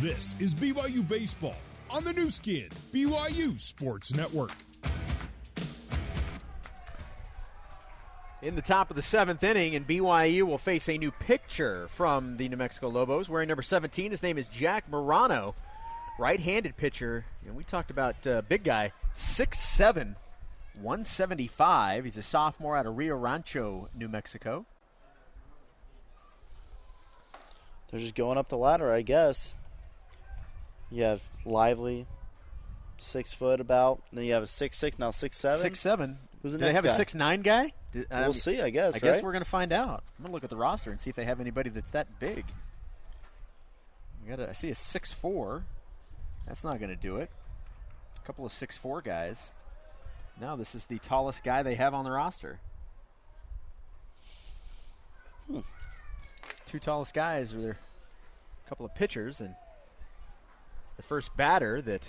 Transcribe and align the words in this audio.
This 0.00 0.34
is 0.38 0.54
BYU 0.54 1.06
Baseball 1.06 1.56
on 1.90 2.04
the 2.04 2.14
Nu 2.14 2.30
Skin, 2.30 2.70
BYU 2.90 3.60
Sports 3.60 4.14
Network. 4.14 4.54
In 8.40 8.54
the 8.54 8.62
top 8.62 8.88
of 8.88 8.96
the 8.96 9.02
seventh 9.02 9.44
inning, 9.44 9.74
and 9.74 9.86
BYU 9.86 10.44
will 10.44 10.56
face 10.56 10.88
a 10.88 10.96
new 10.96 11.10
pitcher 11.10 11.86
from 11.88 12.38
the 12.38 12.48
New 12.48 12.56
Mexico 12.56 12.88
Lobos, 12.88 13.28
wearing 13.28 13.48
number 13.48 13.60
17. 13.60 14.10
His 14.10 14.22
name 14.22 14.38
is 14.38 14.46
Jack 14.46 14.90
Morano, 14.90 15.54
right-handed 16.18 16.78
pitcher. 16.78 17.26
And 17.46 17.54
we 17.54 17.62
talked 17.62 17.90
about 17.90 18.26
uh, 18.26 18.40
big 18.48 18.64
guy, 18.64 18.92
6'7", 19.14 20.14
175. 20.80 22.04
He's 22.04 22.16
a 22.16 22.22
sophomore 22.22 22.74
out 22.74 22.86
of 22.86 22.96
Rio 22.96 23.16
Rancho, 23.16 23.90
New 23.94 24.08
Mexico. 24.08 24.64
They're 27.90 28.00
just 28.00 28.14
going 28.14 28.38
up 28.38 28.48
the 28.48 28.56
ladder, 28.56 28.90
I 28.90 29.02
guess. 29.02 29.52
You 30.90 31.04
have 31.04 31.22
Lively, 31.44 32.06
six 32.98 33.32
foot 33.32 33.60
about. 33.60 34.02
Then 34.12 34.24
you 34.24 34.32
have 34.32 34.42
a 34.42 34.46
six 34.48 34.76
six 34.78 34.98
now 34.98 35.10
six 35.10 35.36
seven. 35.36 35.60
Six 35.60 35.80
seven. 35.80 36.18
Who's 36.42 36.52
the 36.52 36.58
Do 36.58 36.64
they 36.64 36.72
have 36.72 36.84
guy? 36.84 36.92
a 36.92 36.96
six 36.96 37.14
nine 37.14 37.42
guy? 37.42 37.72
Do- 37.92 38.04
We'll 38.10 38.24
um, 38.26 38.32
see, 38.32 38.60
I 38.60 38.70
guess. 38.70 38.94
I 38.94 38.98
guess 38.98 39.16
right? 39.16 39.24
we're 39.24 39.32
going 39.32 39.44
to 39.44 39.50
find 39.50 39.72
out. 39.72 40.04
I'm 40.18 40.22
going 40.24 40.30
to 40.30 40.34
look 40.34 40.44
at 40.44 40.50
the 40.50 40.56
roster 40.56 40.90
and 40.90 41.00
see 41.00 41.10
if 41.10 41.16
they 41.16 41.24
have 41.24 41.40
anybody 41.40 41.70
that's 41.70 41.90
that 41.90 42.18
big. 42.20 42.44
We 44.24 44.34
got 44.36 44.48
I 44.48 44.52
see 44.52 44.70
a 44.70 44.74
six 44.74 45.12
four. 45.12 45.64
That's 46.46 46.64
not 46.64 46.78
going 46.78 46.90
to 46.90 46.96
do 46.96 47.16
it. 47.16 47.30
A 48.22 48.26
couple 48.26 48.44
of 48.44 48.52
six 48.52 48.76
four 48.76 49.00
guys. 49.00 49.50
Now 50.40 50.56
this 50.56 50.74
is 50.74 50.86
the 50.86 50.98
tallest 50.98 51.44
guy 51.44 51.62
they 51.62 51.74
have 51.74 51.94
on 51.94 52.04
the 52.04 52.10
roster. 52.10 52.60
Hmm. 55.50 55.60
Two 56.66 56.78
tallest 56.78 57.12
guys 57.14 57.52
are 57.52 57.60
there. 57.60 57.78
A 58.64 58.68
couple 58.68 58.86
of 58.86 58.94
pitchers 58.94 59.40
and 59.40 59.54
the 61.00 61.06
first 61.06 61.34
batter 61.34 61.80
that 61.80 62.06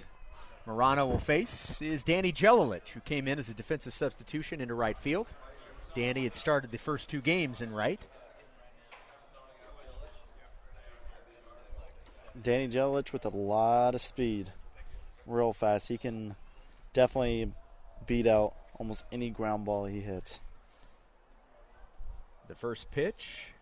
Morano 0.66 1.08
will 1.08 1.17
face 1.17 1.81
is 1.81 2.03
Danny 2.03 2.34
Jelilich, 2.34 2.89
who 2.89 3.00
came 3.00 3.25
in 3.25 3.39
as 3.39 3.47
a 3.47 3.53
defensive 3.53 3.94
substitution 3.94 4.59
into 4.59 4.73
right 4.73 4.97
field. 4.97 5.28
Danny 5.95 6.25
had 6.25 6.36
started 6.36 6.72
the 6.72 6.78
first 6.78 7.08
two 7.09 7.22
games 7.22 7.62
in 7.62 7.72
right. 7.72 8.02
Danny 12.44 12.67
Jelilich 12.67 13.14
with 13.14 13.23
a 13.23 13.30
lot 13.30 13.95
of 13.95 14.02
speed, 14.02 14.52
real 15.25 15.53
fast. 15.53 15.88
He 15.88 15.97
can 15.97 16.36
definitely 16.92 17.50
beat 18.06 18.28
out 18.28 18.53
almost 18.78 19.06
any 19.09 19.30
ground 19.30 19.64
ball 19.64 19.86
he 19.86 20.02
hits. 20.02 20.42
The 22.50 22.56
first 22.56 22.92
pitch 22.92 23.53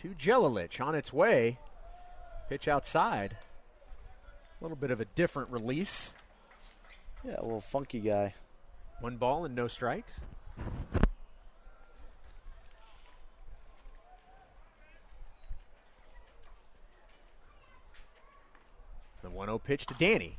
to 0.00 0.08
Jelilich 0.08 0.84
on 0.84 0.96
its 0.96 1.12
way. 1.12 1.60
Pitch 2.48 2.66
outside. 2.66 3.36
A 4.60 4.64
little 4.64 4.76
bit 4.76 4.90
of 4.90 5.00
a 5.00 5.06
different 5.06 5.50
release. 5.50 6.12
Yeah, 7.24 7.36
a 7.38 7.42
little 7.42 7.62
funky 7.62 8.00
guy. 8.00 8.34
One 9.00 9.16
ball 9.16 9.46
and 9.46 9.54
no 9.54 9.68
strikes. 9.68 10.20
The 19.22 19.30
1 19.30 19.46
0 19.46 19.58
pitch 19.58 19.86
to 19.86 19.94
Danny. 19.94 20.36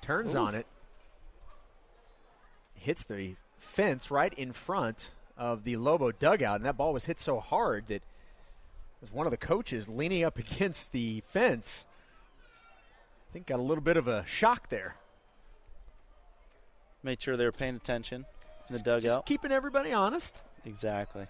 Turns 0.00 0.34
on 0.34 0.54
it. 0.54 0.66
Hits 2.74 3.04
the 3.04 3.36
fence 3.58 4.10
right 4.10 4.32
in 4.34 4.52
front 4.52 5.10
of 5.36 5.64
the 5.64 5.76
Lobo 5.76 6.10
dugout, 6.10 6.56
and 6.56 6.64
that 6.64 6.76
ball 6.76 6.92
was 6.92 7.04
hit 7.04 7.20
so 7.20 7.38
hard 7.38 7.86
that 7.88 8.02
was 9.00 9.12
one 9.12 9.26
of 9.26 9.30
the 9.30 9.36
coaches 9.36 9.88
leaning 9.88 10.24
up 10.24 10.38
against 10.38 10.92
the 10.92 11.22
fence. 11.26 11.84
I 13.32 13.34
think 13.34 13.46
got 13.46 13.58
a 13.60 13.62
little 13.62 13.82
bit 13.82 13.96
of 13.96 14.08
a 14.08 14.26
shock 14.26 14.68
there. 14.68 14.96
Made 17.02 17.22
sure 17.22 17.34
they 17.34 17.46
were 17.46 17.50
paying 17.52 17.76
attention 17.76 18.26
in 18.68 18.72
the 18.74 18.74
Just 18.74 18.84
dugout. 18.84 19.02
Just 19.02 19.24
keeping 19.26 19.50
everybody 19.50 19.90
honest. 19.90 20.42
exactly. 20.66 21.26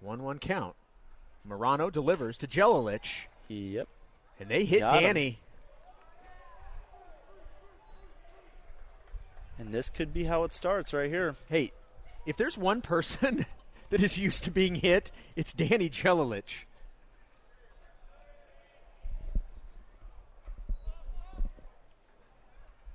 1 0.00 0.22
1 0.22 0.38
count. 0.38 0.76
Morano 1.44 1.90
delivers 1.90 2.38
to 2.38 2.46
Jelilich, 2.46 3.22
Yep. 3.48 3.88
and 4.38 4.48
they 4.48 4.64
hit 4.64 4.80
Got 4.80 4.98
him. 4.98 5.02
Danny. 5.02 5.38
And 9.58 9.74
this 9.74 9.88
could 9.90 10.14
be 10.14 10.24
how 10.24 10.44
it 10.44 10.52
starts 10.52 10.92
right 10.92 11.10
here. 11.10 11.34
Hey, 11.48 11.72
if 12.24 12.36
there's 12.36 12.56
one 12.56 12.82
person 12.82 13.46
that 13.90 14.00
is 14.00 14.16
used 14.16 14.44
to 14.44 14.52
being 14.52 14.76
hit, 14.76 15.10
it's 15.34 15.52
Danny 15.52 15.90
Jelilich. 15.90 16.66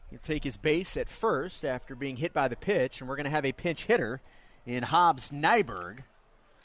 He'll 0.10 0.20
take 0.20 0.44
his 0.44 0.58
base 0.58 0.96
at 0.96 1.10
first 1.10 1.66
after 1.66 1.96
being 1.96 2.18
hit 2.18 2.34
by 2.34 2.48
the 2.48 2.56
pitch, 2.56 3.00
and 3.00 3.10
we're 3.10 3.18
going 3.18 3.26
to 3.26 3.30
have 3.30 3.46
a 3.46 3.52
pinch 3.52 3.86
hitter 3.86 4.22
in 4.66 4.84
Hobbs 4.84 5.32
Nyberg. 5.32 6.00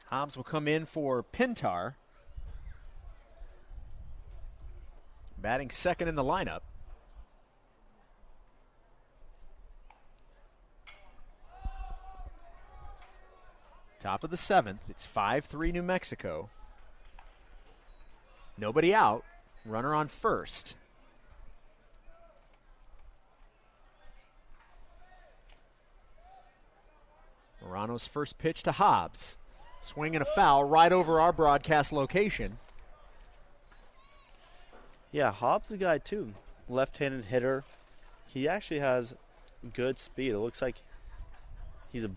Hobbs 0.07 0.37
will 0.37 0.45
come 0.45 0.69
in 0.69 0.87
for 0.87 1.25
Pintar. 1.25 1.95
Batting 5.39 5.71
second 5.71 6.09
in 6.09 6.15
the 6.15 6.23
lineup. 6.23 6.61
Top 13.99 14.25
of 14.25 14.31
the 14.31 14.37
seventh. 14.37 14.83
It's 14.89 15.07
5 15.07 15.45
3 15.47 15.73
New 15.73 15.83
Mexico. 15.83 16.51
Nobody 18.59 18.95
out. 18.95 19.25
Runner 19.65 19.95
on 19.95 20.09
first. 20.09 20.75
Morano's 27.65 28.07
first 28.07 28.39
pitch 28.39 28.63
to 28.65 28.73
Hobbs. 28.73 29.37
Swing 29.81 30.15
and 30.15 30.23
a 30.23 30.35
foul 30.35 30.65
right 30.65 30.93
over 30.93 31.21
our 31.21 31.33
broadcast 31.33 31.93
location. 31.93 32.59
Yeah, 35.11 35.33
Hobbs 35.33 35.69
the 35.69 35.77
guy 35.77 35.99
too. 35.99 36.35
Left-handed 36.69 37.27
hitter. 37.27 37.65
He 38.27 38.49
actually 38.49 38.81
has 38.81 39.15
good 39.75 39.99
speed. 39.99 40.33
It 40.33 40.39
looks 40.39 40.63
like 40.63 40.77
he's 41.93 42.05
a 42.05 42.11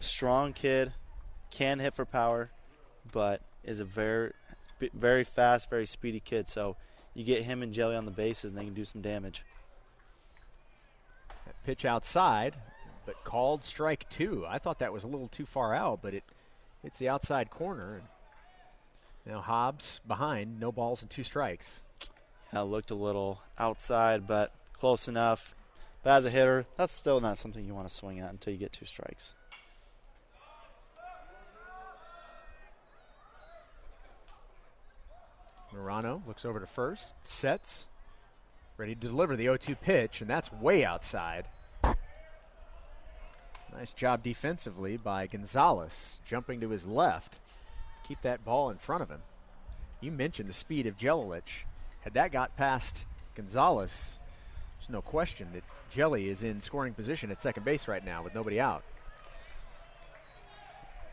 strong 0.00 0.52
kid, 0.52 0.92
can 1.50 1.78
hit 1.78 1.94
for 1.94 2.04
power, 2.04 2.50
but 3.10 3.42
is 3.62 3.80
a 3.80 3.84
very 3.84 4.32
very 4.92 5.22
fast, 5.22 5.70
very 5.70 5.86
speedy 5.86 6.18
kid. 6.18 6.48
So 6.48 6.76
you 7.14 7.24
get 7.24 7.42
him 7.42 7.62
and 7.62 7.72
Jelly 7.72 7.94
on 7.94 8.04
the 8.04 8.10
bases 8.10 8.50
and 8.50 8.58
they 8.58 8.64
can 8.64 8.74
do 8.74 8.84
some 8.84 9.00
damage. 9.00 9.44
That 11.46 11.54
pitch 11.64 11.84
outside, 11.84 12.56
but 13.04 13.24
called 13.24 13.64
strike 13.64 14.08
two. 14.08 14.44
I 14.48 14.58
thought 14.58 14.78
that 14.78 14.92
was 14.92 15.04
a 15.04 15.08
little 15.08 15.28
too 15.28 15.46
far 15.46 15.74
out, 15.74 16.00
but 16.02 16.14
it 16.14 16.24
hits 16.82 16.98
the 16.98 17.08
outside 17.08 17.50
corner. 17.50 18.02
And 19.24 19.34
now 19.34 19.40
Hobbs 19.40 20.00
behind, 20.06 20.58
no 20.60 20.72
balls 20.72 21.02
and 21.02 21.10
two 21.10 21.24
strikes. 21.24 21.80
Yeah, 22.52 22.60
looked 22.60 22.90
a 22.90 22.94
little 22.94 23.40
outside, 23.58 24.26
but 24.26 24.52
close 24.72 25.08
enough. 25.08 25.54
But 26.02 26.10
as 26.10 26.26
a 26.26 26.30
hitter, 26.30 26.66
that's 26.76 26.92
still 26.92 27.20
not 27.20 27.38
something 27.38 27.64
you 27.64 27.74
want 27.74 27.88
to 27.88 27.94
swing 27.94 28.20
at 28.20 28.30
until 28.30 28.52
you 28.52 28.58
get 28.58 28.72
two 28.72 28.86
strikes. 28.86 29.34
Morano 35.72 36.22
looks 36.26 36.44
over 36.44 36.60
to 36.60 36.66
first, 36.66 37.14
sets, 37.24 37.86
ready 38.76 38.94
to 38.94 39.00
deliver 39.00 39.36
the 39.36 39.44
0 39.44 39.56
2 39.56 39.74
pitch, 39.74 40.20
and 40.20 40.28
that's 40.28 40.52
way 40.52 40.84
outside. 40.84 41.46
Nice 43.76 43.92
job 43.92 44.22
defensively 44.22 44.96
by 44.96 45.26
Gonzalez, 45.26 46.18
jumping 46.26 46.60
to 46.60 46.70
his 46.70 46.86
left. 46.86 47.36
Keep 48.04 48.22
that 48.22 48.44
ball 48.44 48.70
in 48.70 48.78
front 48.78 49.02
of 49.02 49.08
him. 49.08 49.22
You 50.00 50.12
mentioned 50.12 50.48
the 50.48 50.54
speed 50.54 50.86
of 50.86 50.98
Jelilich. 50.98 51.64
Had 52.00 52.14
that 52.14 52.32
got 52.32 52.56
past 52.56 53.04
Gonzalez, 53.34 54.16
there's 54.78 54.90
no 54.90 55.00
question 55.00 55.48
that 55.54 55.62
Jelly 55.90 56.28
is 56.28 56.42
in 56.42 56.60
scoring 56.60 56.92
position 56.92 57.30
at 57.30 57.40
second 57.40 57.64
base 57.64 57.88
right 57.88 58.04
now 58.04 58.22
with 58.22 58.34
nobody 58.34 58.60
out. 58.60 58.82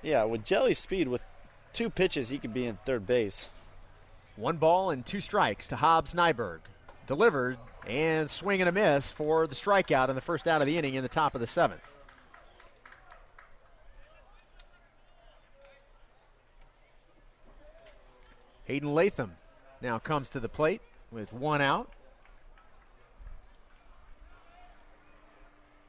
Yeah, 0.01 0.23
with 0.23 0.43
Jelly's 0.43 0.79
speed, 0.79 1.07
with 1.07 1.23
two 1.71 1.89
pitches, 1.89 2.29
he 2.29 2.39
could 2.39 2.53
be 2.53 2.65
in 2.65 2.77
third 2.85 3.05
base. 3.05 3.49
One 4.35 4.57
ball 4.57 4.89
and 4.89 5.05
two 5.05 5.21
strikes 5.21 5.67
to 5.67 5.75
Hobbs 5.75 6.13
Nyberg. 6.13 6.59
Delivered 7.07 7.57
and 7.87 8.29
swing 8.29 8.61
and 8.61 8.69
a 8.69 8.71
miss 8.71 9.11
for 9.11 9.47
the 9.47 9.55
strikeout 9.55 10.09
in 10.09 10.15
the 10.15 10.21
first 10.21 10.47
out 10.47 10.61
of 10.61 10.67
the 10.67 10.77
inning 10.77 10.95
in 10.95 11.03
the 11.03 11.09
top 11.09 11.35
of 11.35 11.41
the 11.41 11.47
seventh. 11.47 11.81
Hayden 18.69 18.93
Latham 18.93 19.33
now 19.81 19.99
comes 19.99 20.29
to 20.29 20.39
the 20.39 20.47
plate 20.47 20.81
with 21.11 21.33
one 21.33 21.59
out. 21.61 21.89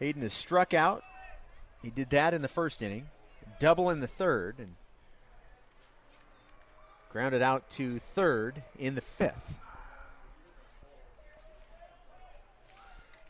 Hayden 0.00 0.25
is 0.25 0.32
struck 0.32 0.75
out. 0.75 1.05
He 1.82 1.91
did 1.91 2.11
that 2.11 2.35
in 2.35 2.43
the 2.43 2.49
first 2.49 2.82
inning, 2.82 3.06
double 3.61 3.91
in 3.91 4.00
the 4.00 4.09
third, 4.09 4.56
and 4.59 4.75
Grounded 7.11 7.43
out 7.43 7.69
to 7.71 7.99
third 8.15 8.62
in 8.79 8.94
the 8.94 9.00
fifth. 9.00 9.59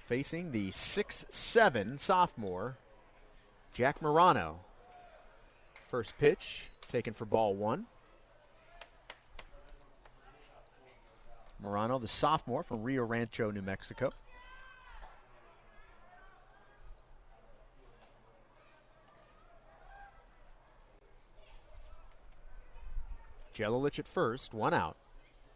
Facing 0.06 0.52
the 0.52 0.70
six-seven 0.70 1.96
sophomore, 1.96 2.76
Jack 3.72 4.02
Morano. 4.02 4.60
First 5.90 6.18
pitch 6.18 6.64
taken 6.88 7.14
for 7.14 7.24
ball 7.24 7.54
one. 7.54 7.86
Morano, 11.62 11.98
the 11.98 12.08
sophomore 12.08 12.62
from 12.62 12.82
Rio 12.82 13.04
Rancho, 13.04 13.50
New 13.50 13.62
Mexico. 13.62 14.10
Jelilich 23.54 23.98
at 23.98 24.08
first, 24.08 24.54
one 24.54 24.72
out. 24.72 24.96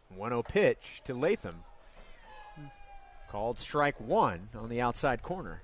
1 0.09 0.29
0 0.29 0.43
pitch 0.43 1.01
to 1.05 1.13
Latham. 1.13 1.63
Called 3.31 3.59
strike 3.59 3.99
one 3.99 4.49
on 4.55 4.69
the 4.69 4.79
outside 4.79 5.23
corner. 5.23 5.61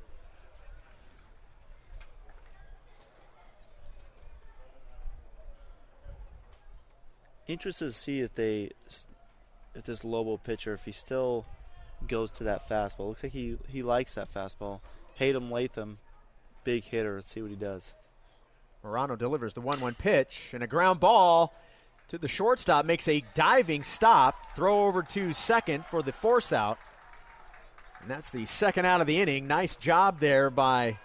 Interested 7.47 7.85
to 7.85 7.91
see 7.91 8.21
if 8.21 8.33
they, 8.33 8.71
if 9.75 9.83
this 9.83 10.03
Lobo 10.03 10.38
pitcher, 10.38 10.73
if 10.73 10.85
he 10.85 10.91
still 10.91 11.45
goes 12.07 12.31
to 12.33 12.44
that 12.45 12.68
fastball. 12.68 13.09
Looks 13.09 13.23
like 13.23 13.31
he 13.31 13.57
he 13.68 13.83
likes 13.83 14.15
that 14.15 14.33
fastball. 14.33 14.79
Hayden 15.15 15.50
Latham, 15.50 16.00
big 16.63 16.83
hitter. 16.83 17.15
Let's 17.15 17.29
see 17.29 17.41
what 17.41 17.51
he 17.51 17.57
does. 17.57 17.94
Morano 18.83 19.15
delivers 19.15 19.53
the 19.53 19.62
1 19.62 19.79
1 19.79 19.95
pitch 19.95 20.50
and 20.53 20.63
a 20.63 20.68
ground 20.68 21.00
ball 21.00 21.53
to 22.09 22.18
the 22.18 22.27
shortstop, 22.27 22.85
makes 22.85 23.07
a 23.07 23.23
diving 23.33 23.83
stop, 23.83 24.56
throw 24.56 24.85
over 24.85 25.01
to 25.01 25.31
second 25.33 25.85
for 25.85 26.01
the 26.01 26.12
force 26.12 26.51
out. 26.51 26.77
And 28.01 28.09
that's 28.09 28.31
the 28.31 28.45
second 28.45 28.85
out 28.85 29.00
of 29.00 29.07
the 29.07 29.21
inning. 29.21 29.47
Nice 29.47 29.75
job 29.77 30.19
there 30.19 30.50
by 30.50 30.97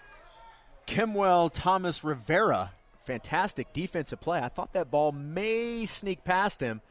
Kimwell 0.85 1.49
Thomas 1.53 2.03
Rivera. 2.03 2.71
Fantastic 3.05 3.71
defensive 3.71 4.19
play. 4.19 4.39
I 4.39 4.49
thought 4.49 4.73
that 4.73 4.91
ball 4.91 5.13
may 5.13 5.85
sneak 5.85 6.25
past 6.25 6.59
him, 6.59 6.81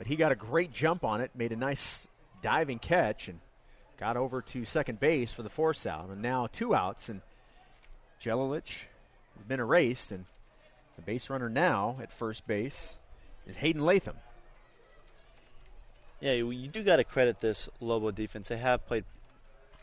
but 0.00 0.06
he 0.06 0.16
got 0.16 0.32
a 0.32 0.34
great 0.34 0.72
jump 0.72 1.04
on 1.04 1.20
it, 1.20 1.30
made 1.34 1.52
a 1.52 1.56
nice 1.56 2.08
diving 2.40 2.78
catch, 2.78 3.28
and 3.28 3.38
got 3.98 4.16
over 4.16 4.40
to 4.40 4.64
second 4.64 4.98
base 4.98 5.30
for 5.30 5.42
the 5.42 5.50
force 5.50 5.84
out. 5.84 6.08
And 6.08 6.22
now 6.22 6.46
two 6.46 6.74
outs, 6.74 7.10
and 7.10 7.20
Jelilich 8.18 8.84
has 9.36 9.44
been 9.46 9.60
erased, 9.60 10.10
and 10.10 10.24
the 10.96 11.02
base 11.02 11.28
runner 11.28 11.50
now 11.50 11.98
at 12.00 12.10
first 12.10 12.46
base 12.46 12.96
is 13.46 13.56
Hayden 13.56 13.84
Latham. 13.84 14.16
Yeah, 16.18 16.32
you, 16.32 16.50
you 16.50 16.68
do 16.68 16.82
got 16.82 16.96
to 16.96 17.04
credit 17.04 17.42
this 17.42 17.68
Lobo 17.78 18.10
defense. 18.10 18.48
They 18.48 18.56
have 18.56 18.86
played 18.86 19.04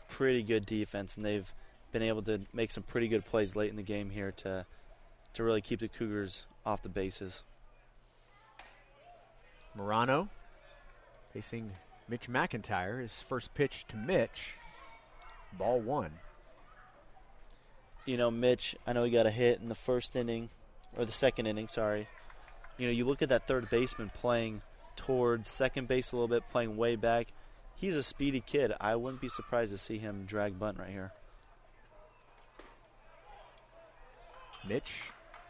pretty 0.08 0.42
good 0.42 0.66
defense, 0.66 1.14
and 1.14 1.24
they've 1.24 1.52
been 1.92 2.02
able 2.02 2.22
to 2.22 2.40
make 2.52 2.72
some 2.72 2.82
pretty 2.82 3.06
good 3.06 3.24
plays 3.24 3.54
late 3.54 3.70
in 3.70 3.76
the 3.76 3.84
game 3.84 4.10
here 4.10 4.32
to 4.38 4.66
to 5.34 5.44
really 5.44 5.60
keep 5.60 5.78
the 5.78 5.86
Cougars 5.86 6.42
off 6.66 6.82
the 6.82 6.88
bases. 6.88 7.44
Morano 9.78 10.28
facing 11.32 11.70
Mitch 12.08 12.28
McIntyre. 12.28 13.00
His 13.00 13.22
first 13.22 13.54
pitch 13.54 13.86
to 13.88 13.96
Mitch, 13.96 14.54
ball 15.52 15.80
one. 15.80 16.10
You 18.04 18.16
know, 18.16 18.30
Mitch, 18.30 18.74
I 18.86 18.92
know 18.92 19.04
he 19.04 19.10
got 19.10 19.26
a 19.26 19.30
hit 19.30 19.60
in 19.60 19.68
the 19.68 19.74
first 19.74 20.16
inning, 20.16 20.50
or 20.96 21.04
the 21.04 21.12
second 21.12 21.46
inning, 21.46 21.68
sorry. 21.68 22.08
You 22.76 22.86
know, 22.86 22.92
you 22.92 23.04
look 23.04 23.22
at 23.22 23.28
that 23.28 23.46
third 23.46 23.70
baseman 23.70 24.10
playing 24.12 24.62
towards 24.96 25.48
second 25.48 25.88
base 25.88 26.12
a 26.12 26.16
little 26.16 26.28
bit, 26.28 26.42
playing 26.50 26.76
way 26.76 26.96
back. 26.96 27.28
He's 27.76 27.94
a 27.94 28.02
speedy 28.02 28.40
kid. 28.40 28.72
I 28.80 28.96
wouldn't 28.96 29.20
be 29.20 29.28
surprised 29.28 29.72
to 29.72 29.78
see 29.78 29.98
him 29.98 30.24
drag 30.26 30.58
bunt 30.58 30.78
right 30.78 30.90
here. 30.90 31.12
Mitch 34.66 34.92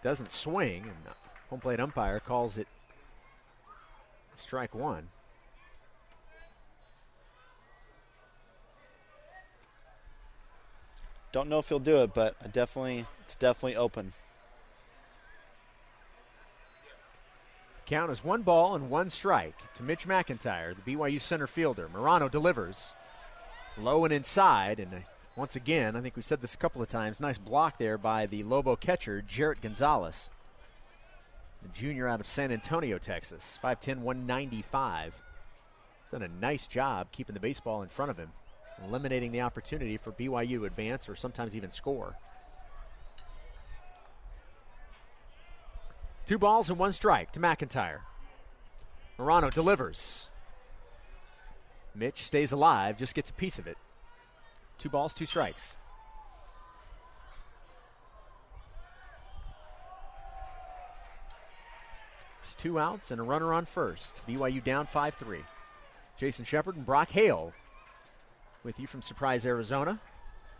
doesn't 0.02 0.32
swing, 0.32 0.82
and 0.82 1.04
the 1.04 1.12
home 1.48 1.60
plate 1.60 1.80
umpire 1.80 2.20
calls 2.20 2.58
it 2.58 2.66
strike 4.38 4.74
one. 4.74 5.08
Don't 11.30 11.48
know 11.48 11.58
if 11.58 11.68
he'll 11.68 11.78
do 11.78 12.02
it, 12.02 12.14
but 12.14 12.36
I 12.42 12.48
definitely 12.48 13.06
it's 13.22 13.36
definitely 13.36 13.76
open. 13.76 14.12
Count 17.86 18.10
is 18.10 18.22
one 18.22 18.42
ball 18.42 18.74
and 18.74 18.90
one 18.90 19.08
strike 19.08 19.56
to 19.74 19.82
Mitch 19.82 20.06
McIntyre, 20.06 20.74
the 20.74 20.94
BYU 20.94 21.20
center 21.20 21.46
fielder. 21.46 21.88
Morano 21.88 22.28
delivers 22.28 22.92
low 23.78 24.04
and 24.04 24.12
inside, 24.12 24.78
and 24.78 24.92
uh, 24.92 24.98
once 25.36 25.56
again, 25.56 25.96
I 25.96 26.00
think 26.00 26.16
we 26.16 26.22
said 26.22 26.40
this 26.40 26.52
a 26.54 26.58
couple 26.58 26.82
of 26.82 26.88
times. 26.88 27.20
Nice 27.20 27.38
block 27.38 27.78
there 27.78 27.96
by 27.96 28.26
the 28.26 28.42
Lobo 28.42 28.76
catcher, 28.76 29.22
Jarrett 29.22 29.62
Gonzalez, 29.62 30.28
junior 31.66 32.06
out 32.06 32.20
of 32.20 32.26
San 32.26 32.52
Antonio, 32.52 32.98
Texas, 32.98 33.58
5'10", 33.62 33.98
195. 33.98 35.14
He's 36.02 36.10
done 36.10 36.22
a 36.22 36.40
nice 36.40 36.66
job 36.66 37.08
keeping 37.12 37.34
the 37.34 37.40
baseball 37.40 37.82
in 37.82 37.88
front 37.88 38.10
of 38.10 38.16
him, 38.16 38.30
eliminating 38.84 39.32
the 39.32 39.40
opportunity 39.40 39.96
for 39.96 40.12
BYU 40.12 40.58
to 40.58 40.64
advance 40.64 41.08
or 41.08 41.16
sometimes 41.16 41.54
even 41.56 41.70
score. 41.70 42.14
Two 46.26 46.38
balls 46.38 46.68
and 46.68 46.78
one 46.78 46.92
strike 46.92 47.32
to 47.32 47.40
McIntyre. 47.40 48.00
Morano 49.18 49.50
delivers. 49.50 50.26
Mitch 51.94 52.24
stays 52.24 52.52
alive, 52.52 52.98
just 52.98 53.14
gets 53.14 53.30
a 53.30 53.34
piece 53.34 53.58
of 53.58 53.66
it. 53.66 53.76
Two 54.78 54.88
balls, 54.88 55.12
two 55.12 55.26
strikes. 55.26 55.76
Two 62.58 62.78
outs 62.78 63.10
and 63.10 63.20
a 63.20 63.24
runner 63.24 63.52
on 63.52 63.64
first. 63.64 64.14
BYU 64.28 64.62
down 64.62 64.86
5 64.86 65.14
3. 65.14 65.38
Jason 66.18 66.44
Shepard 66.44 66.76
and 66.76 66.84
Brock 66.84 67.10
Hale 67.10 67.52
with 68.64 68.78
you 68.78 68.86
from 68.86 69.02
Surprise, 69.02 69.46
Arizona. 69.46 70.00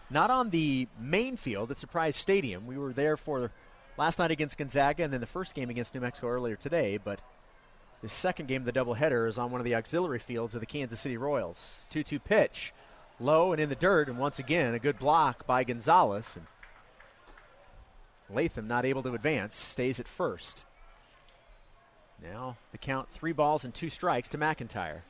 Not 0.09 0.31
on 0.31 0.51
the 0.51 0.89
main 0.99 1.37
field 1.37 1.71
at 1.71 1.79
Surprise 1.79 2.17
Stadium. 2.17 2.67
We 2.67 2.79
were 2.79 2.93
there 2.93 3.17
for 3.17 3.51
last 3.99 4.19
night 4.19 4.31
against 4.31 4.57
Gonzaga 4.57 5.03
and 5.03 5.13
then 5.13 5.21
the 5.21 5.27
first 5.27 5.55
game 5.55 5.69
against 5.69 5.95
New 5.95 6.01
Mexico 6.01 6.29
earlier 6.29 6.57
today, 6.57 6.97
but 6.97 7.21
the 8.01 8.09
second 8.09 8.47
game 8.47 8.63
of 8.63 8.67
the 8.67 8.73
doubleheader 8.73 9.29
is 9.29 9.37
on 9.37 9.51
one 9.51 9.61
of 9.61 9.65
the 9.65 9.75
auxiliary 9.75 10.21
fields 10.21 10.55
of 10.55 10.61
the 10.61 10.67
Kansas 10.67 11.01
City 11.01 11.17
Royals. 11.17 11.87
2 11.91 12.05
2 12.05 12.19
pitch, 12.21 12.73
low 13.19 13.53
and 13.53 13.61
in 13.61 13.69
the 13.69 13.75
dirt, 13.75 14.09
and 14.09 14.19
once 14.19 14.39
again, 14.39 14.73
a 14.73 14.79
good 14.79 14.99
block 14.99 15.47
by 15.47 15.65
Gonzalez. 15.65 16.37
And 16.37 16.47
Latham 18.35 18.69
not 18.69 18.85
able 18.85 19.03
to 19.03 19.15
advance, 19.15 19.57
stays 19.57 19.99
at 19.99 20.07
first. 20.07 20.65
Now 22.23 22.57
the 22.73 22.79
count 22.79 23.09
three 23.09 23.33
balls 23.33 23.65
and 23.65 23.75
two 23.75 23.91
strikes 23.91 24.29
to 24.31 24.39
McIntyre. 24.39 25.01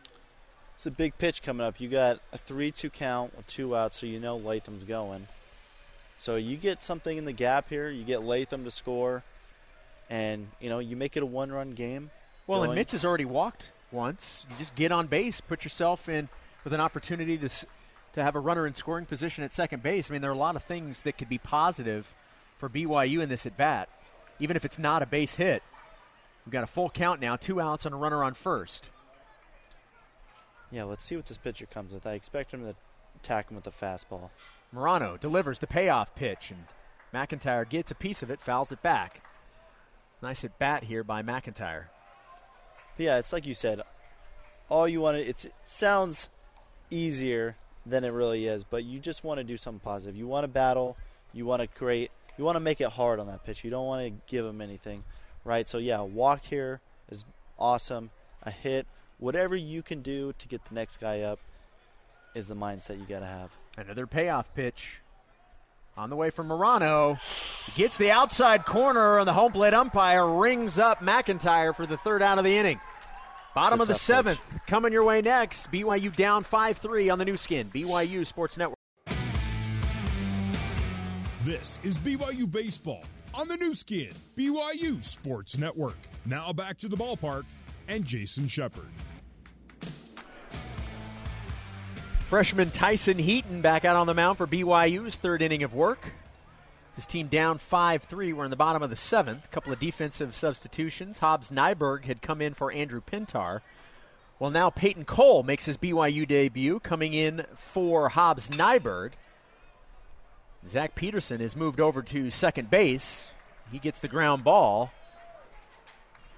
It's 0.77 0.87
a 0.87 0.91
big 0.93 1.19
pitch 1.19 1.43
coming 1.43 1.67
up. 1.67 1.81
You 1.81 1.89
got 1.89 2.21
a 2.33 2.39
3 2.39 2.71
2 2.71 2.89
count 2.91 3.37
with 3.37 3.49
two 3.49 3.75
outs, 3.75 3.99
so 3.99 4.07
you 4.07 4.21
know 4.21 4.37
Latham's 4.37 4.85
going. 4.85 5.27
So 6.21 6.37
you 6.37 6.57
get 6.57 6.85
something 6.85 7.19
in 7.19 7.25
the 7.25 7.33
gap 7.33 7.69
here. 7.69 7.89
You 7.89 8.05
get 8.05 8.23
Latham 8.23 8.63
to 8.63 8.71
score, 8.71 9.25
and 10.09 10.47
you 10.61 10.69
know 10.69 10.79
you 10.79 10.97
make 10.97 11.17
it 11.17 11.25
a 11.25 11.27
one-run 11.27 11.73
game. 11.73 12.11
Well, 12.47 12.61
going. 12.61 12.71
and 12.71 12.79
Mitch 12.79 12.93
has 12.93 13.05
already 13.05 13.25
walked 13.25 13.73
once. 13.91 14.47
You 14.49 14.57
just 14.57 14.77
get 14.77 14.93
on 14.93 15.09
base, 15.09 15.41
put 15.41 15.65
yourself 15.65 16.09
in 16.09 16.29
with 16.63 16.73
an 16.73 16.81
opportunity 16.81 17.37
to 17.39 17.49
to 18.13 18.23
have 18.23 18.37
a 18.37 18.41
runner 18.41 18.65
in 18.65 18.75
scoring 18.75 19.05
position 19.05 19.43
at 19.43 19.53
second 19.53 19.83
base. 19.83 20.11
I 20.11 20.13
mean, 20.13 20.23
there 20.23 20.31
are 20.31 20.35
a 20.35 20.39
lot 20.39 20.55
of 20.55 20.63
things 20.63 21.03
that 21.03 21.19
could 21.19 21.29
be 21.29 21.39
positive 21.39 22.13
for 22.59 22.69
BYU 22.69 23.21
in 23.21 23.29
this 23.29 23.47
at 23.47 23.57
bat, 23.57 23.89
even 24.39 24.57
if 24.57 24.65
it's 24.65 24.79
not 24.79 25.03
a 25.03 25.07
base 25.07 25.35
hit. 25.35 25.63
We've 26.49 26.53
got 26.55 26.65
a 26.65 26.67
full 26.67 26.89
count 26.89 27.21
now, 27.21 27.37
two 27.37 27.61
outs 27.61 27.85
and 27.85 27.95
a 27.95 27.99
runner 27.99 28.25
on 28.25 28.33
first. 28.33 28.89
Yeah, 30.71 30.85
let's 30.85 31.05
see 31.05 31.15
what 31.15 31.27
this 31.27 31.37
pitcher 31.37 31.67
comes 31.67 31.93
with. 31.93 32.07
I 32.07 32.15
expect 32.15 32.55
him 32.55 32.63
to 32.63 32.75
attack 33.17 33.51
him 33.51 33.57
with 33.57 33.67
a 33.67 33.71
fastball. 33.71 34.31
Morano 34.73 35.19
delivers 35.19 35.59
the 35.59 35.67
payoff 35.67 36.15
pitch, 36.15 36.51
and 36.51 36.65
McIntyre 37.13 37.69
gets 37.69 37.91
a 37.91 37.95
piece 37.95 38.23
of 38.23 38.31
it, 38.31 38.41
fouls 38.41 38.73
it 38.73 38.81
back. 38.81 39.21
Nice 40.23 40.43
at 40.43 40.59
bat 40.59 40.85
here 40.85 41.05
by 41.05 41.23
McIntyre. 41.23 41.89
But 42.97 43.05
yeah, 43.05 43.19
it's 43.19 43.35
like 43.35 43.45
you 43.45 43.53
said. 43.53 43.83
All 44.71 44.89
you 44.89 45.03
want 45.03 45.19
to, 45.19 45.29
it 45.29 45.53
sounds 45.67 46.31
easier 46.89 47.57
than 47.85 48.05
it 48.05 48.13
really 48.15 48.47
is, 48.47 48.65
but 48.65 48.85
you 48.85 49.01
just 49.01 49.23
want 49.23 49.37
to 49.37 49.45
do 49.45 49.59
something 49.59 49.81
positive. 49.81 50.17
You 50.17 50.27
want 50.27 50.45
to 50.45 50.49
battle. 50.49 50.97
You 51.35 51.45
want 51.45 51.61
to 51.61 51.69
create. 51.69 52.11
You 52.39 52.45
want 52.45 52.57
to 52.57 52.61
make 52.61 52.81
it 52.81 52.89
hard 52.89 53.21
on 53.21 53.27
that 53.27 53.45
pitch. 53.45 53.65
You 53.65 53.71
don't 53.71 53.87
want 53.87 54.07
to 54.07 54.23
give 54.27 54.47
him 54.47 54.63
anything, 54.63 55.05
right? 55.49 55.67
So 55.67 55.79
yeah, 55.79 55.99
a 55.99 56.05
walk 56.05 56.45
here 56.45 56.81
is 57.11 57.25
awesome. 57.59 58.11
A 58.43 58.51
hit, 58.51 58.87
whatever 59.19 59.57
you 59.57 59.83
can 59.83 60.03
do 60.03 60.35
to 60.39 60.47
get 60.47 60.65
the 60.67 60.75
next 60.75 60.99
guy 60.99 61.23
up, 61.23 61.41
is 62.35 62.47
the 62.47 62.55
mindset 62.55 63.01
you 63.01 63.07
got 63.07 63.21
to 63.21 63.27
have. 63.27 63.51
Another 63.77 64.07
payoff 64.07 64.55
pitch 64.55 65.01
On 65.97 66.11
the 66.11 66.17
way 66.17 66.31
from 66.31 66.47
Morano. 66.49 67.19
Gets 67.75 67.97
the 67.97 68.13
outside 68.13 68.65
corner, 68.65 69.19
and 69.19 69.27
the 69.27 69.33
home 69.33 69.51
plate 69.51 69.75
umpire 69.75 70.25
rings 70.25 70.79
up 70.79 71.01
McIntyre 71.01 71.75
for 71.75 71.87
the 71.87 71.97
third 71.97 72.23
out 72.23 72.39
of 72.39 72.45
the 72.45 72.57
inning. 72.57 72.79
Bottom 73.55 73.81
of 73.81 73.89
the 73.89 73.95
seventh. 73.95 74.39
Pitch. 74.53 74.61
Coming 74.69 74.93
your 74.93 75.03
way 75.03 75.23
next. 75.23 75.73
BYU 75.73 76.15
down 76.15 76.45
5 76.45 76.79
3 76.79 77.11
on 77.11 77.19
the 77.19 77.25
Nu 77.25 77.37
Skin. 77.37 77.71
BYU 77.75 78.25
Sports 78.25 78.57
Network. 78.57 78.77
This 81.43 81.81
is 81.83 81.99
BYU 81.99 82.49
Baseball 82.49 83.03
on 83.39 83.47
the 83.47 83.57
Nu 83.57 83.73
Skin. 83.73 84.11
BYU 84.37 85.03
Sports 85.03 85.57
Network. 85.57 85.97
Now 86.27 86.53
back 86.53 86.77
to 86.79 86.89
the 86.89 86.97
ballpark 86.97 87.45
and 87.87 88.05
Jason 88.05 88.49
Shepard. 88.49 88.89
Freshman 92.27 92.71
Tyson 92.73 93.19
Heaton 93.19 93.63
back 93.63 93.85
out 93.85 93.97
on 93.97 94.07
the 94.07 94.13
mound 94.13 94.39
for 94.39 94.47
BYU's 94.47 95.15
third 95.15 95.41
inning 95.41 95.63
of 95.63 95.73
work. 95.73 96.13
His 96.97 97.07
team 97.07 97.29
down 97.29 97.59
5 97.59 98.03
3. 98.03 98.33
We're 98.33 98.45
in 98.45 98.51
the 98.51 98.57
bottom 98.57 98.83
of 98.83 98.91
the 98.91 98.97
seventh. 98.97 99.45
A 99.45 99.49
couple 99.49 99.73
of 99.73 99.79
defensive 99.79 100.35
substitutions. 100.35 101.19
Hobbs 101.19 101.51
Nyberg 101.51 102.07
had 102.07 102.21
come 102.21 102.43
in 102.43 102.55
for 102.55 102.73
Andrew 102.73 103.01
Pintar. 103.01 103.61
Well, 104.41 104.51
now 104.51 104.69
Peyton 104.69 105.05
Cole 105.05 105.45
makes 105.45 105.67
his 105.67 105.77
BYU 105.77 106.27
debut, 106.27 106.81
coming 106.81 107.15
in 107.15 107.47
for 107.55 108.09
Hobbs 108.11 108.51
Nyberg. 108.51 109.13
Zach 110.69 110.95
Peterson 110.95 111.41
is 111.41 111.57
moved 111.57 111.81
over 111.81 112.03
to 112.03 112.31
second 112.31 112.69
base. 112.69 113.31
He 113.73 113.79
gets 113.79 114.01
the 114.01 114.09
ground 114.09 114.45
ball 114.45 114.93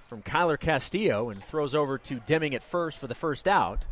from 0.07 0.21
Kyler 0.21 0.59
Castillo 0.59 1.29
and 1.29 1.43
throws 1.43 1.75
over 1.75 1.97
to 1.97 2.21
Deming 2.25 2.55
at 2.55 2.63
first 2.63 2.97
for 2.97 3.07
the 3.07 3.15
first 3.15 3.47
out. 3.47 3.85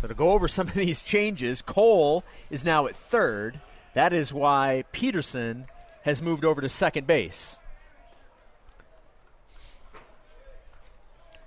So 0.00 0.08
to 0.08 0.14
go 0.14 0.32
over 0.32 0.48
some 0.48 0.66
of 0.68 0.74
these 0.74 1.02
changes, 1.02 1.60
Cole 1.60 2.24
is 2.50 2.64
now 2.64 2.86
at 2.86 2.96
third. 2.96 3.60
That 3.94 4.14
is 4.14 4.32
why 4.32 4.84
Peterson 4.92 5.66
has 6.02 6.22
moved 6.22 6.44
over 6.44 6.62
to 6.62 6.68
second 6.68 7.06
base. 7.06 7.56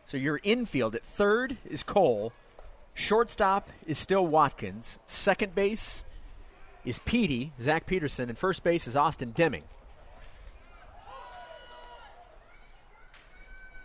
So 0.05 0.17
your 0.17 0.39
infield 0.43 0.95
at 0.95 1.03
third 1.03 1.57
is 1.65 1.81
Cole. 1.81 2.31
Shortstop 2.93 3.69
is 3.87 3.97
still 3.97 4.25
Watkins. 4.25 4.99
Second 5.07 5.55
base 5.55 6.03
is 6.85 6.99
Petey, 6.99 7.51
Zach 7.59 7.85
Peterson, 7.85 8.29
and 8.29 8.37
first 8.37 8.63
base 8.63 8.87
is 8.87 8.95
Austin 8.95 9.31
Deming. 9.31 9.63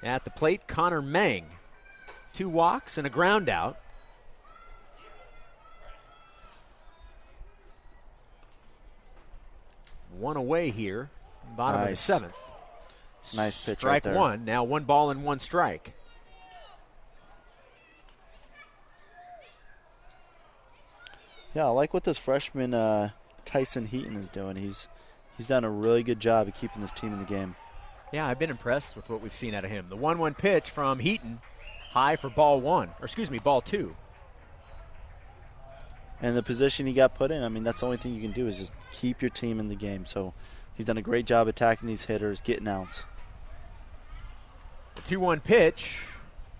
At 0.02 0.24
the 0.24 0.30
plate, 0.30 0.66
Connor 0.66 1.02
Mang. 1.02 1.46
Two 2.32 2.48
walks 2.48 2.96
and 2.96 3.06
a 3.06 3.10
ground 3.10 3.48
out. 3.48 3.78
one 10.20 10.36
away 10.36 10.70
here, 10.70 11.10
bottom 11.56 11.80
nice. 11.80 11.86
of 11.86 11.90
the 11.90 11.96
seventh. 11.96 12.36
Nice 13.34 13.58
pitch. 13.58 13.78
Strike 13.78 14.06
right 14.06 14.14
one. 14.14 14.44
Now 14.44 14.64
one 14.64 14.84
ball 14.84 15.10
and 15.10 15.24
one 15.24 15.38
strike. 15.38 15.94
Yeah, 21.54 21.66
I 21.66 21.70
like 21.70 21.92
what 21.92 22.04
this 22.04 22.18
freshman 22.18 22.74
uh, 22.74 23.10
Tyson 23.44 23.86
Heaton 23.86 24.16
is 24.16 24.28
doing. 24.28 24.56
He's 24.56 24.86
he's 25.36 25.46
done 25.46 25.64
a 25.64 25.70
really 25.70 26.02
good 26.02 26.20
job 26.20 26.46
of 26.46 26.54
keeping 26.54 26.82
his 26.82 26.92
team 26.92 27.12
in 27.12 27.18
the 27.18 27.24
game. 27.24 27.56
Yeah, 28.12 28.26
I've 28.26 28.38
been 28.38 28.50
impressed 28.50 28.96
with 28.96 29.10
what 29.10 29.20
we've 29.20 29.34
seen 29.34 29.54
out 29.54 29.64
of 29.64 29.70
him. 29.70 29.86
The 29.88 29.96
one-one 29.96 30.34
pitch 30.34 30.70
from 30.70 30.98
Heaton, 30.98 31.40
high 31.90 32.16
for 32.16 32.28
ball 32.28 32.60
one, 32.60 32.90
or 33.00 33.04
excuse 33.04 33.30
me, 33.30 33.38
ball 33.38 33.60
two. 33.60 33.96
And 36.22 36.36
the 36.36 36.42
position 36.42 36.86
he 36.86 36.92
got 36.92 37.14
put 37.14 37.30
in, 37.30 37.42
I 37.42 37.48
mean, 37.48 37.64
that's 37.64 37.80
the 37.80 37.86
only 37.86 37.96
thing 37.96 38.14
you 38.14 38.20
can 38.20 38.32
do 38.32 38.46
is 38.46 38.56
just 38.56 38.72
keep 38.92 39.22
your 39.22 39.30
team 39.30 39.58
in 39.58 39.68
the 39.68 39.74
game. 39.74 40.04
So 40.06 40.34
he's 40.74 40.86
done 40.86 40.98
a 40.98 41.02
great 41.02 41.24
job 41.24 41.48
attacking 41.48 41.88
these 41.88 42.04
hitters, 42.04 42.40
getting 42.40 42.68
outs. 42.68 43.04
The 44.96 45.02
2 45.02 45.18
1 45.18 45.40
pitch, 45.40 46.00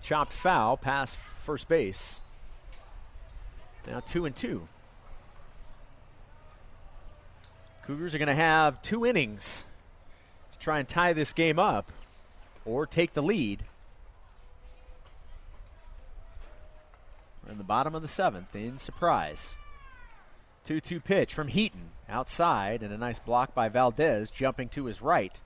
chopped 0.01 0.33
foul, 0.33 0.77
past 0.77 1.17
first 1.43 1.67
base. 1.67 2.21
Now 3.87 3.99
2 3.99 4.25
and 4.25 4.35
2. 4.35 4.67
Cougars 7.85 8.13
are 8.13 8.19
going 8.19 8.27
to 8.27 8.35
have 8.35 8.81
two 8.81 9.05
innings 9.05 9.63
to 10.51 10.59
try 10.59 10.79
and 10.79 10.87
tie 10.87 11.13
this 11.13 11.33
game 11.33 11.57
up 11.57 11.91
or 12.63 12.85
take 12.85 13.13
the 13.13 13.23
lead. 13.23 13.63
We're 17.43 17.53
in 17.53 17.57
the 17.57 17.63
bottom 17.63 17.95
of 17.95 18.01
the 18.01 18.07
seventh 18.07 18.55
in 18.55 18.77
surprise. 18.77 19.55
2 20.65 20.79
2 20.79 20.99
pitch 20.99 21.33
from 21.33 21.47
Heaton 21.47 21.89
outside, 22.07 22.83
and 22.83 22.93
a 22.93 22.97
nice 22.97 23.17
block 23.17 23.55
by 23.55 23.67
Valdez 23.67 24.29
jumping 24.29 24.69
to 24.69 24.85
his 24.85 25.01
right. 25.01 25.41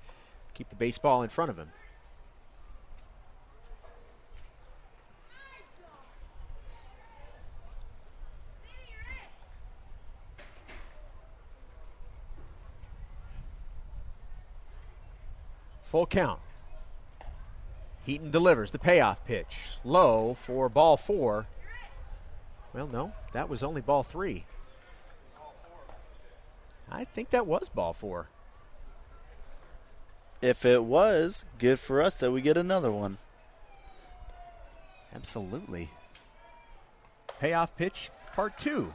Keep 0.53 0.69
the 0.69 0.75
baseball 0.75 1.23
in 1.23 1.29
front 1.29 1.51
of 1.51 1.57
him. 1.57 1.69
Full 15.85 16.05
count. 16.05 16.39
Heaton 18.05 18.29
delivers 18.29 18.71
the 18.71 18.79
payoff 18.79 19.25
pitch. 19.25 19.57
Low 19.83 20.37
for 20.41 20.69
ball 20.69 20.97
four. 20.97 21.47
Well, 22.73 22.87
no, 22.87 23.13
that 23.33 23.49
was 23.49 23.63
only 23.63 23.81
ball 23.81 24.03
three. 24.03 24.45
I 26.91 27.05
think 27.05 27.31
that 27.31 27.47
was 27.47 27.69
ball 27.69 27.93
four. 27.93 28.27
If 30.41 30.65
it 30.65 30.83
was, 30.83 31.45
good 31.57 31.79
for 31.79 32.01
us 32.01 32.19
that 32.19 32.31
we 32.31 32.41
get 32.41 32.57
another 32.57 32.91
one. 32.91 33.17
Absolutely. 35.15 35.89
Payoff 37.39 37.75
pitch, 37.77 38.11
part 38.33 38.59
two. 38.59 38.93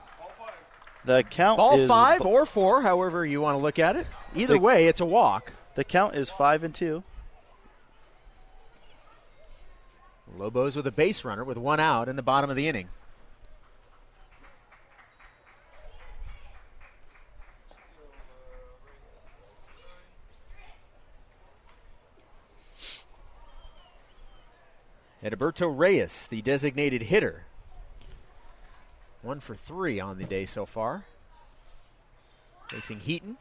The 1.04 1.23
count 1.23 1.56
ball 1.56 1.87
five 1.87 2.20
or 2.20 2.44
four, 2.44 2.82
however 2.82 3.25
you 3.25 3.40
want 3.40 3.56
to 3.56 3.62
look 3.62 3.78
at 3.78 3.97
it. 3.97 4.06
Either 4.35 4.54
the, 4.54 4.61
way, 4.61 4.87
it's 4.87 5.00
a 5.00 5.06
walk. 5.06 5.52
The 5.75 5.85
count 5.85 6.15
is 6.15 6.31
five 6.31 6.65
and 6.65 6.75
two. 6.75 7.03
Lobos 10.37 10.77
with 10.77 10.87
a 10.87 10.93
base 10.93 11.25
runner 11.25 11.45
with 11.45 11.57
one 11.57 11.81
out 11.81 12.09
in 12.09 12.17
the 12.17 12.23
bottom 12.23 12.50
of 12.50 12.57
the 12.57 12.69
inning. 12.69 12.89
Edberto 25.23 25.69
Reyes, 25.69 26.27
the 26.29 26.41
designated 26.41 27.03
hitter. 27.03 27.45
One 29.23 29.41
for 29.41 29.55
three 29.55 30.00
on 30.00 30.17
the 30.17 30.25
day 30.25 30.47
so 30.47 30.65
far. 30.65 31.05
Facing 32.69 33.00
Heaton. 33.00 33.37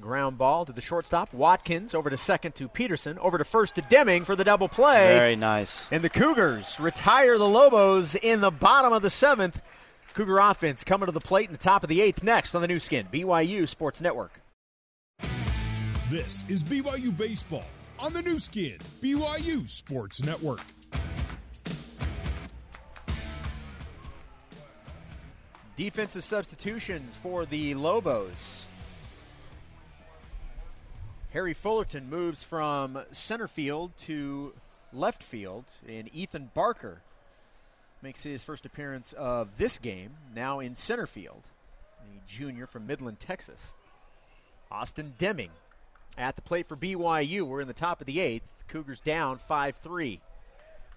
Ground 0.00 0.36
ball 0.36 0.66
to 0.66 0.72
the 0.72 0.80
shortstop. 0.80 1.32
Watkins 1.32 1.94
over 1.94 2.10
to 2.10 2.16
second 2.16 2.54
to 2.56 2.68
Peterson. 2.68 3.18
Over 3.18 3.38
to 3.38 3.44
first 3.44 3.76
to 3.76 3.82
Deming 3.82 4.24
for 4.24 4.36
the 4.36 4.44
double 4.44 4.68
play. 4.68 5.16
Very 5.18 5.36
nice. 5.36 5.88
And 5.90 6.04
the 6.04 6.10
Cougars 6.10 6.78
retire 6.78 7.38
the 7.38 7.48
Lobos 7.48 8.14
in 8.14 8.40
the 8.40 8.50
bottom 8.50 8.92
of 8.92 9.02
the 9.02 9.10
seventh. 9.10 9.60
Cougar 10.12 10.38
offense 10.38 10.84
coming 10.84 11.06
to 11.06 11.12
the 11.12 11.20
plate 11.20 11.48
in 11.48 11.52
the 11.52 11.58
top 11.58 11.82
of 11.82 11.88
the 11.88 12.00
eighth 12.00 12.22
next 12.22 12.54
on 12.54 12.62
the 12.62 12.68
Nu 12.68 12.78
Skin, 12.78 13.06
BYU 13.12 13.66
Sports 13.66 14.00
Network. 14.00 14.40
This 16.08 16.44
is 16.48 16.62
BYU 16.62 17.14
Baseball 17.16 17.64
on 17.98 18.12
the 18.12 18.22
Nu 18.22 18.38
Skin, 18.38 18.78
BYU 19.02 19.68
Sports 19.68 20.22
Network. 20.22 20.62
Defensive 25.74 26.24
substitutions 26.24 27.16
for 27.16 27.44
the 27.44 27.74
Lobos. 27.74 28.65
Harry 31.36 31.52
Fullerton 31.52 32.08
moves 32.08 32.42
from 32.42 32.98
center 33.12 33.46
field 33.46 33.92
to 33.98 34.54
left 34.90 35.22
field, 35.22 35.66
and 35.86 36.08
Ethan 36.14 36.50
Barker 36.54 37.02
makes 38.00 38.22
his 38.22 38.42
first 38.42 38.64
appearance 38.64 39.12
of 39.12 39.58
this 39.58 39.76
game 39.76 40.12
now 40.34 40.60
in 40.60 40.74
center 40.74 41.06
field. 41.06 41.42
A 42.00 42.26
junior 42.26 42.66
from 42.66 42.86
Midland, 42.86 43.20
Texas. 43.20 43.74
Austin 44.70 45.12
Deming 45.18 45.50
at 46.16 46.36
the 46.36 46.40
plate 46.40 46.68
for 46.68 46.74
BYU. 46.74 47.42
We're 47.42 47.60
in 47.60 47.68
the 47.68 47.74
top 47.74 48.00
of 48.00 48.06
the 48.06 48.18
eighth. 48.18 48.48
Cougars 48.66 49.00
down 49.00 49.36
5 49.36 49.76
3. 49.82 50.20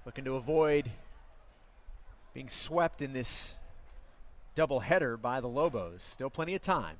Looking 0.05 0.23
to 0.23 0.35
avoid 0.35 0.89
being 2.33 2.47
swept 2.47 3.01
in 3.01 3.11
this 3.11 3.55
doubleheader 4.55 5.21
by 5.21 5.41
the 5.41 5.49
Lobos. 5.49 6.01
Still 6.01 6.29
plenty 6.29 6.55
of 6.55 6.61
time. 6.61 6.95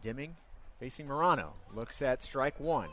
Deming 0.00 0.36
facing 0.82 1.06
Morano. 1.06 1.52
Looks 1.76 2.02
at 2.02 2.24
strike 2.24 2.58
one. 2.58 2.88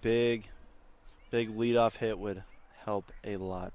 big, 0.00 0.46
big 1.32 1.50
leadoff 1.56 1.96
hit 1.96 2.16
would 2.16 2.44
help 2.84 3.10
a 3.24 3.36
lot. 3.36 3.72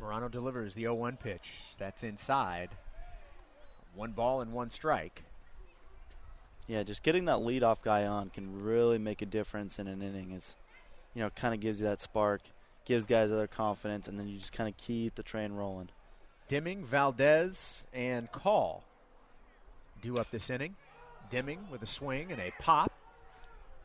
Morano 0.00 0.28
delivers 0.28 0.76
the 0.76 0.82
0 0.82 0.94
1 0.94 1.16
pitch. 1.16 1.54
That's 1.76 2.04
inside. 2.04 2.70
One 3.96 4.12
ball 4.12 4.42
and 4.42 4.52
one 4.52 4.70
strike. 4.70 5.24
Yeah, 6.66 6.82
just 6.82 7.02
getting 7.02 7.26
that 7.26 7.38
leadoff 7.38 7.78
guy 7.82 8.06
on 8.06 8.30
can 8.30 8.62
really 8.62 8.98
make 8.98 9.22
a 9.22 9.26
difference 9.26 9.78
in 9.78 9.86
an 9.86 10.02
inning. 10.02 10.32
It's, 10.32 10.56
you 11.14 11.22
know, 11.22 11.30
kind 11.30 11.54
of 11.54 11.60
gives 11.60 11.80
you 11.80 11.86
that 11.86 12.00
spark, 12.00 12.42
gives 12.84 13.06
guys 13.06 13.30
other 13.30 13.46
confidence, 13.46 14.08
and 14.08 14.18
then 14.18 14.28
you 14.28 14.38
just 14.38 14.52
kind 14.52 14.68
of 14.68 14.76
keep 14.76 15.14
the 15.14 15.22
train 15.22 15.52
rolling. 15.52 15.90
Deming, 16.48 16.84
Valdez, 16.84 17.84
and 17.92 18.30
Call 18.32 18.84
do 20.00 20.16
up 20.16 20.30
this 20.30 20.50
inning. 20.50 20.76
Deming 21.30 21.66
with 21.70 21.82
a 21.82 21.86
swing 21.86 22.30
and 22.30 22.40
a 22.40 22.52
pop 22.60 22.92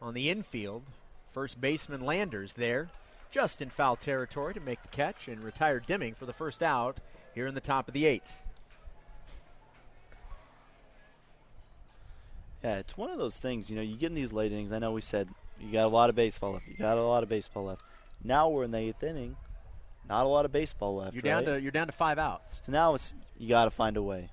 on 0.02 0.14
the 0.14 0.30
infield. 0.30 0.84
First 1.32 1.62
baseman 1.62 2.02
Landers 2.02 2.54
there, 2.54 2.90
just 3.32 3.62
in 3.62 3.70
foul 3.70 3.96
territory 3.96 4.54
to 4.54 4.60
make 4.60 4.82
the 4.82 4.90
catch 4.90 5.28
and 5.28 5.44
retire 5.44 5.80
Deming 5.80 6.14
for 6.14 6.26
the 6.26 6.34
first 6.34 6.62
out 6.62 6.98
here 7.34 7.48
in 7.48 7.56
the 7.56 7.62
top 7.62 7.88
of 7.88 7.94
the 7.94 8.06
eighth. 8.06 8.42
Yeah, 12.64 12.78
it's 12.78 12.96
one 12.96 13.10
of 13.10 13.18
those 13.18 13.38
things. 13.38 13.70
You 13.70 13.76
know, 13.76 13.82
you 13.82 13.96
get 13.96 14.08
in 14.08 14.16
these 14.16 14.32
late 14.32 14.52
innings. 14.52 14.72
I 14.72 14.80
know 14.80 14.92
we 14.92 15.02
said 15.02 15.28
you 15.60 15.72
got 15.72 15.86
a 15.86 15.88
lot 15.88 16.10
of 16.10 16.16
baseball 16.16 16.54
left. 16.54 16.68
You 16.68 16.76
got 16.78 16.98
a 16.98 17.04
lot 17.04 17.24
of 17.24 17.30
baseball 17.30 17.66
left. 17.66 17.82
Now 18.24 18.50
we're 18.50 18.64
in 18.64 18.72
the 18.72 18.78
eighth 18.78 19.04
inning. 19.04 19.36
Not 20.08 20.26
a 20.26 20.30
lot 20.30 20.46
of 20.46 20.52
baseball 20.52 20.98
left. 20.98 21.16
You're 21.16 21.24
right? 21.24 21.46
down 21.46 21.56
to 21.56 21.62
you're 21.62 21.72
down 21.72 21.88
to 21.88 21.94
five 21.94 22.20
outs. 22.20 22.60
So 22.66 22.72
now 22.72 22.96
it's 22.96 23.14
you 23.38 23.50
got 23.50 23.66
to 23.66 23.72
find 23.72 23.98
a 23.98 24.04
way, 24.04 24.30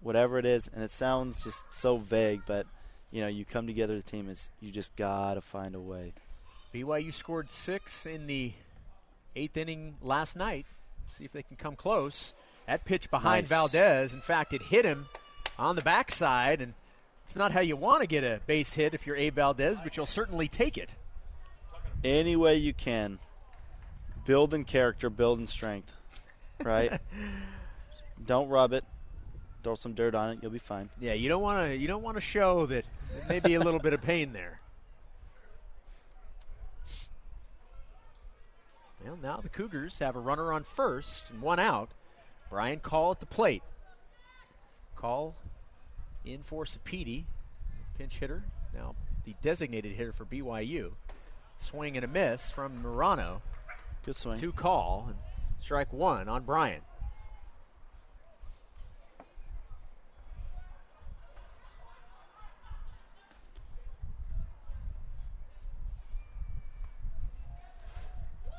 whatever 0.00 0.38
it 0.38 0.46
is. 0.46 0.70
And 0.72 0.82
it 0.82 0.90
sounds 0.90 1.44
just 1.44 1.64
so 1.72 1.98
vague, 1.98 2.42
but 2.46 2.66
you 3.10 3.20
know, 3.20 3.28
you 3.28 3.44
come 3.44 3.66
together 3.66 3.94
as 3.94 4.02
a 4.02 4.06
team. 4.06 4.28
It's 4.28 4.50
you 4.60 4.70
just 4.70 4.94
got 4.96 5.34
to 5.34 5.40
find 5.40 5.74
a 5.74 5.80
way. 5.80 6.14
BYU 6.74 7.12
scored 7.12 7.50
six 7.50 8.06
in 8.06 8.26
the 8.26 8.52
eighth 9.34 9.56
inning 9.56 9.96
last 10.02 10.36
night. 10.36 10.66
See 11.10 11.24
if 11.24 11.32
they 11.32 11.42
can 11.42 11.56
come 11.56 11.76
close. 11.76 12.32
That 12.66 12.84
pitch 12.84 13.10
behind 13.10 13.44
Nice. 13.44 13.48
Valdez, 13.48 14.12
in 14.12 14.20
fact, 14.20 14.52
it 14.52 14.60
hit 14.60 14.84
him 14.84 15.06
on 15.58 15.74
the 15.74 15.82
backside, 15.82 16.60
and 16.60 16.74
it's 17.28 17.36
not 17.36 17.52
how 17.52 17.60
you 17.60 17.76
want 17.76 18.00
to 18.00 18.06
get 18.06 18.24
a 18.24 18.40
base 18.46 18.72
hit 18.72 18.94
if 18.94 19.06
you're 19.06 19.14
Abe 19.14 19.34
Valdez, 19.34 19.80
but 19.80 19.98
you'll 19.98 20.06
certainly 20.06 20.48
take 20.48 20.78
it. 20.78 20.94
Any 22.02 22.36
way 22.36 22.56
you 22.56 22.72
can, 22.72 23.18
Build 24.24 24.54
in 24.54 24.64
character, 24.64 25.10
build 25.10 25.38
in 25.38 25.46
strength, 25.46 25.92
right? 26.64 26.98
Don't 28.26 28.48
rub 28.48 28.72
it. 28.72 28.84
Throw 29.62 29.74
some 29.74 29.92
dirt 29.92 30.14
on 30.14 30.30
it. 30.30 30.38
You'll 30.40 30.50
be 30.50 30.58
fine. 30.58 30.88
Yeah, 30.98 31.12
you 31.12 31.28
don't 31.28 31.42
want 31.42 31.66
to 31.66 31.76
you 31.76 31.86
don't 31.86 32.02
want 32.02 32.16
to 32.16 32.20
show 32.22 32.64
that 32.66 32.86
there 33.12 33.28
may 33.28 33.40
be 33.40 33.54
a 33.54 33.60
little 33.60 33.80
bit 33.80 33.92
of 33.92 34.00
pain 34.00 34.32
there. 34.32 34.60
Well, 39.04 39.18
now 39.22 39.40
the 39.40 39.48
Cougars 39.48 40.00
have 40.00 40.16
a 40.16 40.20
runner 40.20 40.52
on 40.52 40.64
first 40.64 41.30
and 41.30 41.40
one 41.40 41.60
out. 41.60 41.90
Brian 42.50 42.80
Call 42.80 43.12
at 43.12 43.20
the 43.20 43.26
plate. 43.26 43.62
Call 44.96 45.36
in 46.28 46.42
for 46.42 46.64
Sapedi, 46.64 47.24
pinch 47.96 48.18
hitter. 48.18 48.44
Now 48.74 48.94
the 49.24 49.34
designated 49.42 49.92
hitter 49.92 50.12
for 50.12 50.24
BYU. 50.24 50.92
Swing 51.58 51.96
and 51.96 52.04
a 52.04 52.08
miss 52.08 52.50
from 52.50 52.82
Morano. 52.82 53.42
Good 54.04 54.16
swing. 54.16 54.38
Two 54.38 54.52
call 54.52 55.06
and 55.08 55.16
strike 55.58 55.92
one 55.92 56.28
on 56.28 56.44
Brian. 56.44 56.82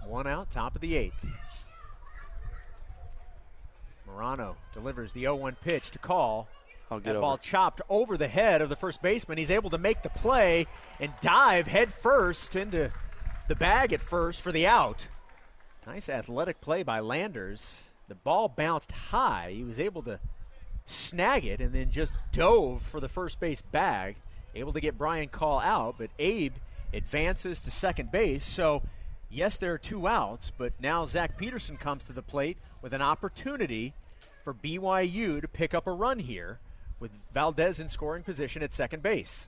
One 0.06 0.26
out, 0.26 0.50
top 0.50 0.74
of 0.74 0.82
the 0.82 0.98
eighth. 0.98 1.24
Morano 4.08 4.56
delivers 4.74 5.14
the 5.14 5.22
0 5.22 5.36
1 5.36 5.56
pitch 5.62 5.92
to 5.92 6.00
call. 6.00 6.48
I'll 6.92 7.00
get 7.00 7.06
That 7.06 7.16
over. 7.18 7.22
ball 7.22 7.38
chopped 7.38 7.82
over 7.90 8.18
the 8.18 8.28
head 8.28 8.62
of 8.62 8.70
the 8.70 8.76
first 8.76 9.02
baseman. 9.02 9.38
He's 9.38 9.52
able 9.52 9.70
to 9.70 9.78
make 9.78 10.02
the 10.02 10.10
play 10.10 10.68
and 11.00 11.12
dive 11.22 11.68
head 11.68 11.94
first 11.94 12.56
into 12.56 12.92
the 13.48 13.56
bag 13.56 13.94
at 13.94 14.02
first 14.02 14.42
for 14.42 14.52
the 14.52 14.66
out. 14.66 15.08
Nice 15.86 16.10
athletic 16.10 16.62
play 16.62 16.84
by 16.84 17.00
Landers. 17.00 17.84
The 18.08 18.16
ball 18.16 18.48
bounced 18.48 18.92
high. 18.92 19.52
He 19.56 19.64
was 19.64 19.80
able 19.80 20.02
to 20.04 20.20
snag 20.86 21.46
it 21.46 21.62
and 21.62 21.74
then 21.74 21.92
just 21.92 22.14
dove 22.32 22.82
for 22.82 23.00
the 23.00 23.10
first 23.10 23.40
base 23.40 23.62
bag. 23.62 24.16
Able 24.56 24.74
to 24.74 24.82
get 24.82 24.98
Brian 24.98 25.30
Call 25.30 25.60
out, 25.60 25.96
but 26.00 26.10
Abe 26.18 26.54
advances 26.92 27.62
to 27.62 27.72
second 27.72 28.12
base. 28.12 28.44
So, 28.44 28.82
yes, 29.30 29.58
there 29.58 29.74
are 29.74 29.78
two 29.78 30.08
outs, 30.08 30.52
but 30.58 30.74
now 30.80 31.06
Zach 31.06 31.38
Peterson 31.38 31.78
comes 31.78 32.06
to 32.06 32.14
the 32.14 32.24
plate 32.24 32.58
with 32.82 32.94
an 32.94 33.02
opportunity 33.02 33.94
for 34.44 34.56
BYU 34.56 35.40
to 35.40 35.48
pick 35.48 35.76
up 35.76 35.86
a 35.86 35.92
run 35.92 36.18
here 36.18 36.58
with 37.00 37.12
Valdez 37.34 37.80
in 37.80 37.90
scoring 37.90 38.24
position 38.24 38.64
at 38.64 38.74
second 38.74 39.04
base. 39.04 39.48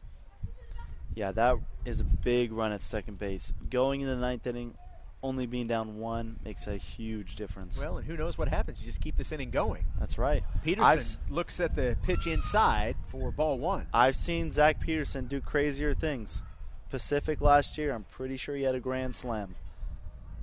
Yeah, 1.14 1.32
that 1.34 1.58
is 1.86 2.00
a 2.00 2.04
big 2.04 2.52
run 2.52 2.72
at 2.72 2.82
second 2.82 3.20
base. 3.20 3.52
Going 3.70 4.02
in 4.02 4.08
the 4.08 4.16
ninth 4.16 4.48
inning, 4.48 4.76
only 5.24 5.46
being 5.46 5.68
down 5.68 6.00
one 6.00 6.40
makes 6.44 6.68
a 6.68 6.78
huge 6.78 7.36
difference. 7.36 7.78
Well, 7.78 7.98
and 7.98 8.08
who 8.08 8.18
knows 8.18 8.38
what 8.38 8.48
happens? 8.48 8.80
You 8.80 8.86
just 8.86 9.02
keep 9.02 9.18
this 9.18 9.32
inning 9.32 9.52
going. 9.52 9.84
That's 10.00 10.18
right. 10.18 10.44
Peterson 10.64 10.88
I've, 10.88 11.18
looks 11.30 11.60
at 11.60 11.76
the 11.76 11.98
pitch 12.04 12.28
inside 12.28 12.96
for 13.08 13.32
ball 13.32 13.60
one. 13.60 13.88
I've 13.94 14.16
seen 14.16 14.52
Zach 14.52 14.80
Peterson 14.80 15.28
do 15.28 15.42
crazier 15.42 15.94
things. 15.94 16.42
Pacific 16.90 17.40
last 17.42 17.78
year, 17.78 17.94
I'm 17.94 18.06
pretty 18.06 18.38
sure 18.38 18.56
he 18.56 18.64
had 18.64 18.76
a 18.76 18.80
grand 18.80 19.16
slam 19.16 19.56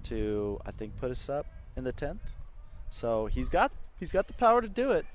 to, 0.05 0.61
I 0.65 0.71
think, 0.71 0.97
put 0.99 1.11
us 1.11 1.29
up 1.29 1.47
in 1.77 1.85
the 1.85 1.93
tenth. 1.93 2.33
So 2.91 3.27
he's 3.27 3.49
got 3.49 3.73
he's 3.99 4.13
got 4.13 4.29
the 4.29 4.33
power 4.35 4.63
to 4.63 4.69
do 4.69 4.93
it. 4.93 5.07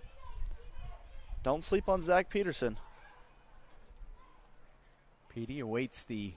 Don't 1.43 1.63
sleep 1.63 1.89
on 1.89 2.01
Zach 2.01 2.29
Peterson. 2.29 2.77
PD 5.36 5.62
awaits 5.62 6.06
the 6.06 6.34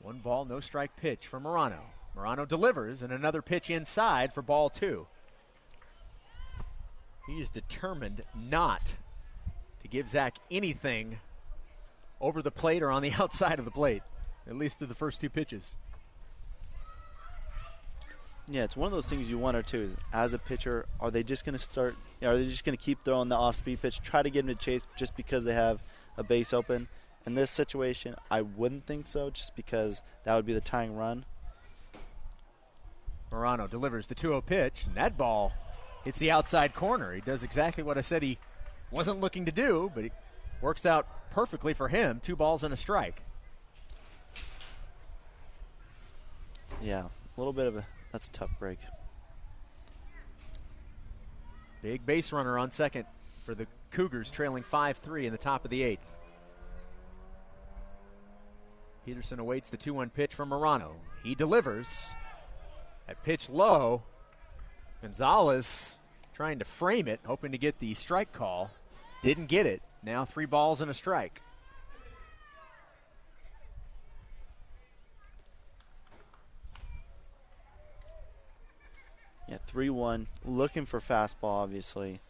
one 0.00 0.18
ball, 0.18 0.46
no 0.46 0.60
strike 0.60 0.96
pitch 0.96 1.26
from 1.26 1.42
Morano. 1.42 1.82
Morano 2.16 2.46
delivers, 2.46 3.02
and 3.02 3.12
another 3.12 3.42
pitch 3.42 3.68
inside 3.68 4.32
for 4.32 4.40
ball 4.40 4.70
two. 4.70 5.06
He 7.26 7.34
is 7.40 7.50
determined 7.50 8.22
not 8.34 8.94
to 9.80 9.88
give 9.88 10.08
Zach 10.08 10.36
anything 10.50 11.18
over 12.20 12.40
the 12.40 12.50
plate 12.50 12.82
or 12.82 12.90
on 12.90 13.02
the 13.02 13.12
outside 13.18 13.58
of 13.58 13.66
the 13.66 13.70
plate, 13.70 14.02
at 14.46 14.56
least 14.56 14.78
through 14.78 14.86
the 14.86 14.94
first 14.94 15.20
two 15.20 15.28
pitches. 15.28 15.76
Yeah, 18.50 18.64
it's 18.64 18.76
one 18.76 18.86
of 18.86 18.92
those 18.92 19.06
things 19.06 19.28
you 19.28 19.38
wonder 19.38 19.62
too. 19.62 19.82
Is 19.82 19.90
as 20.12 20.32
a 20.32 20.38
pitcher, 20.38 20.86
are 21.00 21.10
they 21.10 21.22
just 21.22 21.44
going 21.44 21.56
to 21.56 21.58
start? 21.58 21.96
Are 22.22 22.36
they 22.36 22.46
just 22.46 22.64
going 22.64 22.76
to 22.76 22.82
keep 22.82 23.04
throwing 23.04 23.28
the 23.28 23.36
off-speed 23.36 23.82
pitch, 23.82 24.00
try 24.00 24.22
to 24.22 24.30
get 24.30 24.40
him 24.40 24.48
to 24.48 24.54
chase 24.54 24.86
just 24.96 25.16
because 25.16 25.44
they 25.44 25.54
have 25.54 25.82
a 26.16 26.22
base 26.22 26.52
open? 26.52 26.88
In 27.26 27.34
this 27.34 27.50
situation, 27.50 28.14
I 28.30 28.40
wouldn't 28.40 28.86
think 28.86 29.06
so, 29.06 29.28
just 29.28 29.54
because 29.54 30.00
that 30.24 30.34
would 30.34 30.46
be 30.46 30.54
the 30.54 30.62
tying 30.62 30.96
run. 30.96 31.26
Morano 33.30 33.66
delivers 33.66 34.06
the 34.06 34.14
2 34.14 34.28
0 34.28 34.40
pitch, 34.40 34.84
and 34.86 34.94
that 34.94 35.18
ball 35.18 35.52
hits 36.04 36.18
the 36.18 36.30
outside 36.30 36.74
corner. 36.74 37.12
He 37.12 37.20
does 37.20 37.42
exactly 37.42 37.82
what 37.82 37.98
I 37.98 38.00
said 38.00 38.22
he 38.22 38.38
wasn't 38.90 39.20
looking 39.20 39.44
to 39.44 39.52
do, 39.52 39.92
but 39.94 40.06
it 40.06 40.12
works 40.62 40.86
out 40.86 41.30
perfectly 41.30 41.74
for 41.74 41.88
him. 41.88 42.20
Two 42.20 42.36
balls 42.36 42.64
and 42.64 42.72
a 42.72 42.76
strike. 42.78 43.22
Yeah, 46.80 47.04
a 47.04 47.10
little 47.36 47.52
bit 47.52 47.66
of 47.66 47.76
a 47.76 47.84
that's 48.12 48.26
a 48.26 48.30
tough 48.30 48.50
break. 48.58 48.78
Big 51.82 52.04
base 52.04 52.32
runner 52.32 52.58
on 52.58 52.70
second 52.70 53.04
for 53.44 53.54
the 53.54 53.66
Cougars, 53.90 54.30
trailing 54.30 54.62
5 54.62 54.98
3 54.98 55.26
in 55.26 55.32
the 55.32 55.38
top 55.38 55.64
of 55.64 55.70
the 55.70 55.82
eighth. 55.82 56.14
Peterson 59.06 59.38
awaits 59.38 59.70
the 59.70 59.76
2 59.76 59.94
1 59.94 60.10
pitch 60.10 60.34
from 60.34 60.50
Morano. 60.50 60.94
He 61.22 61.34
delivers. 61.34 61.88
At 63.08 63.22
pitch 63.22 63.48
low. 63.48 64.02
Gonzalez 65.00 65.96
trying 66.34 66.58
to 66.58 66.64
frame 66.64 67.08
it, 67.08 67.20
hoping 67.24 67.52
to 67.52 67.58
get 67.58 67.78
the 67.78 67.94
strike 67.94 68.32
call. 68.32 68.70
Didn't 69.22 69.46
get 69.46 69.66
it. 69.66 69.82
Now 70.02 70.24
three 70.24 70.46
balls 70.46 70.82
and 70.82 70.90
a 70.90 70.94
strike. 70.94 71.40
Yeah, 79.48 79.58
three 79.66 79.90
one, 79.90 80.26
looking 80.44 80.84
for 80.86 81.00
fastball. 81.00 81.62
Obviously, 81.62 82.20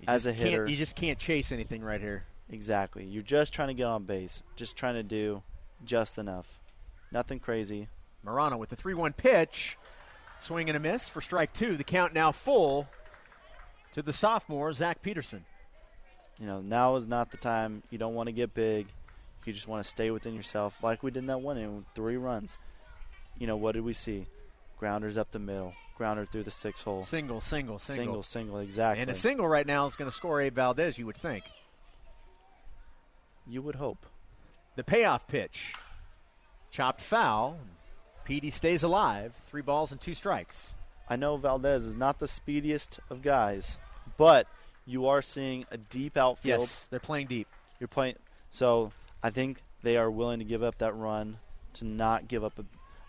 You 0.00 0.06
As 0.08 0.26
a 0.26 0.32
hitter- 0.32 0.66
you 0.66 0.76
just 0.76 0.96
can't 0.96 1.18
chase 1.18 1.52
anything 1.52 1.82
right 1.82 2.00
here. 2.00 2.24
exactly. 2.50 3.04
You're 3.04 3.22
just 3.22 3.52
trying 3.52 3.68
to 3.68 3.74
get 3.74 3.84
on 3.84 4.04
base, 4.04 4.42
just 4.56 4.76
trying 4.76 4.94
to 4.94 5.02
do 5.02 5.42
just 5.84 6.18
enough. 6.18 6.58
Nothing 7.10 7.38
crazy. 7.38 7.88
Morano 8.24 8.56
with 8.56 8.68
the 8.70 8.76
3 8.76 8.94
1 8.94 9.12
pitch. 9.12 9.78
Swing 10.38 10.68
and 10.68 10.76
a 10.76 10.80
miss 10.80 11.08
for 11.08 11.20
strike 11.20 11.52
two. 11.52 11.76
The 11.76 11.84
count 11.84 12.12
now 12.14 12.32
full 12.32 12.88
to 13.92 14.02
the 14.02 14.12
sophomore, 14.12 14.72
Zach 14.72 15.00
Peterson. 15.02 15.44
You 16.40 16.46
know, 16.46 16.60
now 16.60 16.96
is 16.96 17.06
not 17.06 17.30
the 17.30 17.36
time. 17.36 17.84
You 17.90 17.98
don't 17.98 18.14
want 18.14 18.26
to 18.26 18.32
get 18.32 18.52
big. 18.54 18.88
You 19.44 19.52
just 19.52 19.68
want 19.68 19.84
to 19.84 19.88
stay 19.88 20.10
within 20.10 20.34
yourself, 20.34 20.82
like 20.82 21.02
we 21.04 21.10
did 21.12 21.20
in 21.20 21.26
that 21.26 21.40
one 21.40 21.58
in 21.58 21.84
three 21.94 22.16
runs. 22.16 22.58
You 23.38 23.46
know 23.46 23.56
what 23.56 23.72
did 23.72 23.84
we 23.84 23.92
see? 23.92 24.26
Grounders 24.82 25.16
up 25.16 25.30
the 25.30 25.38
middle, 25.38 25.74
grounder 25.96 26.26
through 26.26 26.42
the 26.42 26.50
six 26.50 26.82
hole, 26.82 27.04
Single, 27.04 27.40
single, 27.40 27.78
single. 27.78 28.04
single, 28.04 28.22
single, 28.24 28.58
exactly. 28.58 29.00
And 29.00 29.08
a 29.08 29.14
single 29.14 29.46
right 29.46 29.64
now 29.64 29.86
is 29.86 29.94
going 29.94 30.10
to 30.10 30.16
score 30.16 30.40
Abe 30.40 30.56
Valdez, 30.56 30.98
you 30.98 31.06
would 31.06 31.16
think. 31.16 31.44
you 33.46 33.62
would 33.62 33.76
hope. 33.76 34.04
The 34.74 34.82
payoff 34.82 35.28
pitch. 35.28 35.74
Chopped 36.72 37.00
foul. 37.00 37.58
Petey 38.24 38.50
stays 38.50 38.82
alive. 38.82 39.34
Three 39.48 39.62
balls 39.62 39.92
and 39.92 40.00
two 40.00 40.16
strikes. 40.16 40.74
I 41.08 41.14
know 41.14 41.36
Valdez 41.36 41.84
is 41.84 41.96
not 41.96 42.18
the 42.18 42.26
speediest 42.26 42.98
of 43.08 43.22
guys, 43.22 43.78
but 44.16 44.48
you 44.84 45.06
are 45.06 45.22
seeing 45.22 45.64
a 45.70 45.76
deep 45.76 46.16
outfield. 46.16 46.62
Yes, 46.62 46.86
they're 46.90 46.98
playing 46.98 47.28
deep. 47.28 47.46
You're 47.78 47.86
playing, 47.86 48.16
so 48.50 48.90
I 49.22 49.30
think 49.30 49.62
they 49.84 49.96
are 49.96 50.10
willing 50.10 50.40
to 50.40 50.44
give 50.44 50.64
up 50.64 50.78
that 50.78 50.96
run 50.96 51.38
to 51.74 51.84
not 51.84 52.26
give 52.26 52.42
up 52.42 52.58
a, 52.58 52.64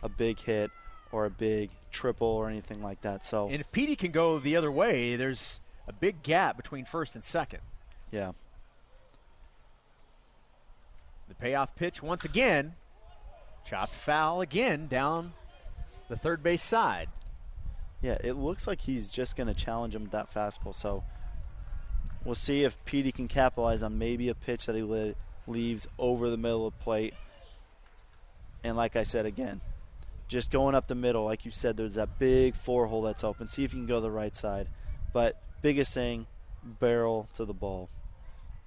a 0.05 0.09
big 0.09 0.39
hit 0.39 0.69
or 1.13 1.25
a 1.25 1.29
big 1.29 1.69
triple 1.91 2.27
or 2.27 2.49
anything 2.49 2.81
like 2.83 2.99
that. 3.01 3.25
So 3.25 3.47
And 3.47 3.61
if 3.61 3.71
Petey 3.71 3.95
can 3.95 4.11
go 4.11 4.39
the 4.39 4.57
other 4.57 4.71
way, 4.71 5.15
there's 5.15 5.59
a 5.87 5.93
big 5.93 6.23
gap 6.23 6.57
between 6.57 6.83
first 6.85 7.15
and 7.15 7.23
second. 7.23 7.59
yeah, 8.11 8.31
The 11.29 11.35
payoff 11.35 11.75
pitch 11.75 12.01
once 12.03 12.25
again. 12.25 12.73
Chopped 13.65 13.93
foul 13.93 14.41
again 14.41 14.87
down 14.87 15.33
the 16.09 16.17
third 16.17 16.43
base 16.43 16.61
side. 16.63 17.07
yeah, 18.01 18.17
it 18.21 18.33
looks 18.33 18.67
like 18.67 18.81
he's 18.81 19.07
just 19.07 19.35
going 19.37 19.47
to 19.47 19.53
challenge 19.53 19.95
him 19.95 20.01
with 20.03 20.11
that 20.11 20.33
fastball. 20.33 20.75
So 20.75 21.03
we'll 22.25 22.35
see 22.35 22.63
if 22.65 22.83
Petey 22.83 23.11
can 23.13 23.27
capitalize 23.29 23.81
on 23.83 23.97
maybe 23.97 24.27
a 24.27 24.35
pitch 24.35 24.65
that 24.65 24.75
he 24.75 24.81
li- 24.81 25.15
leaves 25.47 25.87
over 25.97 26.29
the 26.29 26.35
middle 26.37 26.67
of 26.67 26.73
the 26.77 26.83
plate. 26.83 27.13
And 28.65 28.75
like 28.75 28.95
I 28.97 29.03
said 29.03 29.25
again, 29.25 29.61
just 30.33 30.49
going 30.49 30.73
up 30.73 30.87
the 30.87 30.95
middle, 30.95 31.23
like 31.23 31.45
you 31.45 31.51
said, 31.51 31.77
there's 31.77 31.93
that 31.93 32.17
big 32.17 32.55
four 32.55 32.87
hole 32.87 33.03
that's 33.03 33.23
open. 33.23 33.47
See 33.47 33.63
if 33.63 33.71
you 33.71 33.79
can 33.79 33.85
go 33.85 34.01
the 34.01 34.09
right 34.09 34.35
side. 34.35 34.67
But 35.13 35.39
biggest 35.61 35.93
thing, 35.93 36.25
barrel 36.63 37.29
to 37.35 37.45
the 37.45 37.53
ball, 37.53 37.89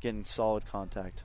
getting 0.00 0.24
solid 0.24 0.64
contact. 0.70 1.24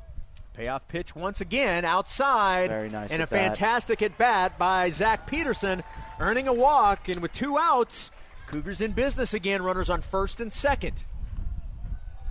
Payoff 0.56 0.88
pitch 0.88 1.16
once 1.16 1.42
again 1.42 1.86
outside. 1.86 2.70
Very 2.72 2.90
nice 2.90 3.12
And 3.12 3.22
a 3.22 3.24
at 3.24 3.30
bat. 3.30 3.40
fantastic 3.46 4.02
at 4.02 4.18
bat 4.18 4.58
by 4.58 4.90
Zach 4.90 5.28
Peterson, 5.28 5.84
earning 6.20 6.48
a 6.48 6.54
walk. 6.54 7.08
And 7.08 7.20
with 7.20 7.32
two 7.32 7.58
outs, 7.60 8.10
Cougars 8.48 8.82
in 8.82 8.92
business 8.92 9.34
again. 9.36 9.62
Runners 9.62 9.90
on 9.92 10.02
first 10.02 10.42
and 10.42 10.52
second. 10.52 11.04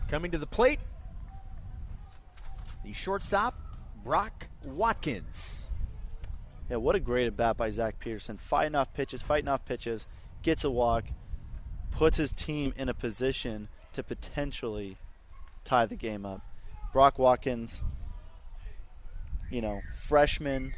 Coming 0.09 0.33
to 0.33 0.39
the 0.39 0.47
plate, 0.47 0.81
the 2.85 2.93
shortstop, 2.93 3.55
Brock 4.05 4.49
Watkins. 4.65 5.63
Yeah, 6.71 6.77
what 6.77 6.95
a 6.95 7.01
great 7.01 7.27
at 7.27 7.37
bat 7.37 7.57
by 7.57 7.71
Zach 7.71 7.99
Peterson. 7.99 8.39
Fighting 8.39 8.75
off 8.77 8.95
pitches, 8.95 9.21
fighting 9.23 9.49
off 9.49 9.65
pitches, 9.65 10.07
gets 10.43 10.63
a 10.63 10.71
walk, 10.71 11.07
puts 11.91 12.17
his 12.17 12.33
team 12.33 12.73
in 12.77 12.89
a 12.89 12.95
position 12.95 13.69
to 13.93 14.03
potentially 14.05 14.97
tie 15.65 15.85
the 15.87 15.97
game 15.97 16.25
up. 16.25 16.41
Brock 16.93 17.19
Watkins, 17.19 17.83
you 19.51 19.61
know, 19.61 19.81
freshman 19.95 20.75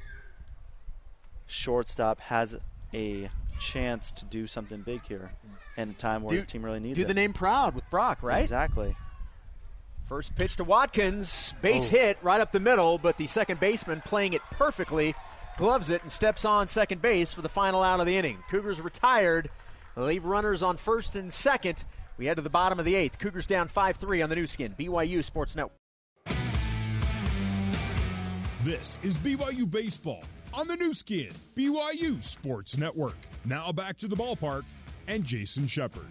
shortstop, 1.47 2.21
has 2.21 2.57
a 2.95 3.29
chance 3.61 4.11
to 4.13 4.25
do 4.25 4.47
something 4.47 4.81
big 4.83 5.03
here 5.07 5.33
in 5.77 5.91
a 5.91 5.93
time 5.95 6.23
where 6.23 6.31
Do- 6.31 6.37
his 6.37 6.47
team 6.47 6.65
really 6.65 6.81
needs 6.81 6.97
Do 6.97 7.03
it. 7.03 7.05
Do 7.05 7.09
the 7.09 7.15
name 7.15 7.33
proud 7.33 7.75
with 7.75 7.89
Brock, 7.91 8.23
right? 8.23 8.41
Exactly. 8.41 8.97
First 10.09 10.35
pitch 10.37 10.57
to 10.57 10.65
Watkins, 10.65 11.55
base 11.63 11.87
Oh. 11.89 11.91
hit 11.91 12.19
right 12.23 12.41
up 12.41 12.53
the 12.53 12.61
middle, 12.61 12.99
but 12.99 13.17
the 13.19 13.27
second 13.27 13.61
baseman 13.61 14.03
playing 14.05 14.33
it 14.33 14.43
perfectly, 14.51 15.15
gloves 15.57 15.91
it 15.91 16.03
and 16.03 16.11
steps 16.11 16.45
on 16.45 16.69
second 16.69 17.03
base 17.03 17.33
for 17.33 17.43
the 17.43 17.49
final 17.49 17.83
out 17.83 18.01
of 18.01 18.07
the 18.07 18.17
inning. 18.17 18.39
Cougars 18.51 18.81
retired. 18.81 19.51
They 19.97 20.03
leave 20.03 20.25
runners 20.25 20.63
on 20.63 20.77
first 20.77 21.17
and 21.17 21.33
second. 21.33 21.85
We 22.19 22.27
head 22.27 22.37
to 22.37 22.43
the 22.43 22.51
bottom 22.51 22.79
of 22.79 22.85
the 22.85 22.95
eighth. 22.95 23.19
Cougars 23.19 23.47
down 23.47 23.69
5 23.69 23.97
3 23.97 24.23
on 24.23 24.31
the 24.31 24.37
Nu 24.37 24.47
Skin. 24.47 24.75
BYU 24.79 25.25
Sports 25.25 25.57
Network. 25.57 25.77
This 28.63 29.01
is 29.03 29.17
BYU 29.19 29.69
Baseball 29.69 30.23
on 30.55 30.69
the 30.69 30.77
Nu 30.77 30.93
Skin, 30.93 31.33
BYU 31.57 32.23
Sports 32.23 32.77
Network. 32.77 33.17
Now 33.45 33.73
back 33.73 33.97
to 33.99 34.07
the 34.07 34.15
ballpark 34.17 34.63
and 35.09 35.25
Jason 35.25 35.67
Shepard. 35.67 36.07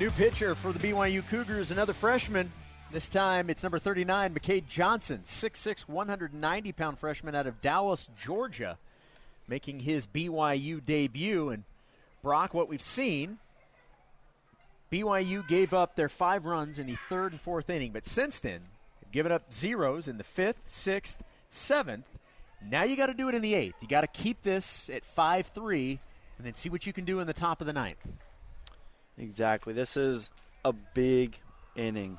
New 0.00 0.10
pitcher 0.10 0.54
for 0.54 0.72
the 0.72 0.78
BYU 0.78 1.26
Cougars, 1.28 1.70
another 1.70 1.92
freshman. 1.92 2.50
This 2.96 3.10
time 3.10 3.50
it's 3.50 3.62
number 3.62 3.78
39, 3.78 4.32
McCade 4.32 4.68
Johnson, 4.68 5.20
6'6, 5.22 5.80
190 5.80 6.72
pound 6.72 6.98
freshman 6.98 7.34
out 7.34 7.46
of 7.46 7.60
Dallas, 7.60 8.08
Georgia, 8.18 8.78
making 9.46 9.80
his 9.80 10.06
BYU 10.06 10.82
debut. 10.82 11.50
And 11.50 11.64
Brock, 12.22 12.54
what 12.54 12.70
we've 12.70 12.80
seen, 12.80 13.36
BYU 14.90 15.46
gave 15.46 15.74
up 15.74 15.94
their 15.94 16.08
five 16.08 16.46
runs 16.46 16.78
in 16.78 16.86
the 16.86 16.96
third 17.10 17.32
and 17.32 17.40
fourth 17.42 17.68
inning, 17.68 17.92
but 17.92 18.06
since 18.06 18.38
then, 18.38 18.62
they've 19.02 19.12
given 19.12 19.30
up 19.30 19.52
zeros 19.52 20.08
in 20.08 20.16
the 20.16 20.24
fifth, 20.24 20.62
sixth, 20.66 21.22
seventh. 21.50 22.06
Now 22.66 22.84
you 22.84 22.96
got 22.96 23.08
to 23.08 23.14
do 23.14 23.28
it 23.28 23.34
in 23.34 23.42
the 23.42 23.52
eighth. 23.52 23.74
You 23.82 23.88
got 23.88 24.00
to 24.00 24.06
keep 24.06 24.40
this 24.42 24.88
at 24.88 25.04
5 25.04 25.48
3 25.48 26.00
and 26.38 26.46
then 26.46 26.54
see 26.54 26.70
what 26.70 26.86
you 26.86 26.94
can 26.94 27.04
do 27.04 27.20
in 27.20 27.26
the 27.26 27.34
top 27.34 27.60
of 27.60 27.66
the 27.66 27.74
ninth. 27.74 28.08
Exactly. 29.18 29.74
This 29.74 29.98
is 29.98 30.30
a 30.64 30.72
big 30.72 31.38
inning. 31.76 32.16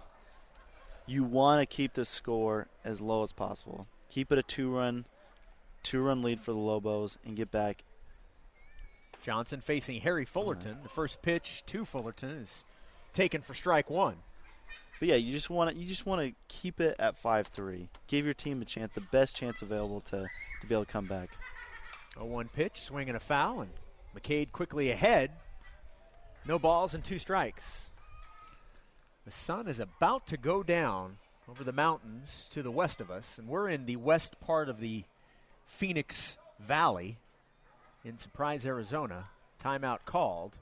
You 1.07 1.23
want 1.23 1.61
to 1.61 1.65
keep 1.65 1.93
the 1.93 2.03
score 2.05 2.67
as 2.83 2.99
low 2.99 3.23
as 3.23 3.31
possible. 3.31 3.87
Keep 4.09 4.31
it 4.33 4.37
a 4.37 4.43
two-run, 4.43 5.05
two-run 5.81 6.21
lead 6.21 6.41
for 6.41 6.51
the 6.51 6.57
Lobos, 6.57 7.17
and 7.25 7.37
get 7.37 7.49
back. 7.49 7.83
Johnson 9.23 9.61
facing 9.61 10.01
Harry 10.01 10.25
Fullerton. 10.25 10.77
The 10.83 10.89
first 10.89 11.21
pitch 11.21 11.63
to 11.67 11.85
Fullerton 11.85 12.29
is 12.29 12.65
taken 13.13 13.41
for 13.41 13.53
strike 13.53 13.89
one. 13.89 14.17
But 14.99 15.09
yeah, 15.09 15.15
you 15.15 15.31
just 15.31 15.49
want 15.49 15.71
to 15.71 15.75
you 15.77 15.87
just 15.87 16.05
want 16.05 16.21
to 16.21 16.33
keep 16.47 16.81
it 16.81 16.95
at 16.99 17.17
five-three. 17.17 17.87
Give 18.07 18.25
your 18.25 18.33
team 18.33 18.61
a 18.61 18.65
chance, 18.65 18.91
the 18.93 19.01
best 19.01 19.35
chance 19.35 19.61
available 19.61 20.01
to 20.01 20.27
to 20.61 20.67
be 20.67 20.75
able 20.75 20.85
to 20.85 20.91
come 20.91 21.07
back. 21.07 21.29
A 22.17 22.25
one 22.25 22.47
pitch, 22.47 22.81
swing 22.81 23.07
and 23.07 23.15
a 23.15 23.19
foul, 23.19 23.61
and 23.61 23.71
McCade 24.17 24.51
quickly 24.51 24.89
ahead. 24.91 25.31
No 26.45 26.57
balls 26.57 26.95
and 26.95 27.03
two 27.03 27.19
strikes. 27.19 27.91
The 29.27 29.33
sun 29.33 29.67
is 29.67 29.81
about 29.81 30.25
to 30.27 30.37
go 30.37 30.63
down 30.63 31.17
over 31.49 31.65
the 31.65 31.73
mountains 31.73 32.47
to 32.51 32.63
the 32.63 32.71
west 32.71 33.01
of 33.01 33.11
us, 33.11 33.37
and 33.37 33.45
we're 33.45 33.67
in 33.67 33.85
the 33.85 33.97
west 33.97 34.39
part 34.39 34.69
of 34.69 34.79
the 34.79 35.03
Phoenix 35.65 36.37
Valley 36.61 37.17
in 38.05 38.17
Surprise, 38.17 38.65
Arizona. 38.65 39.25
Timeout 39.61 40.05
called 40.05 40.53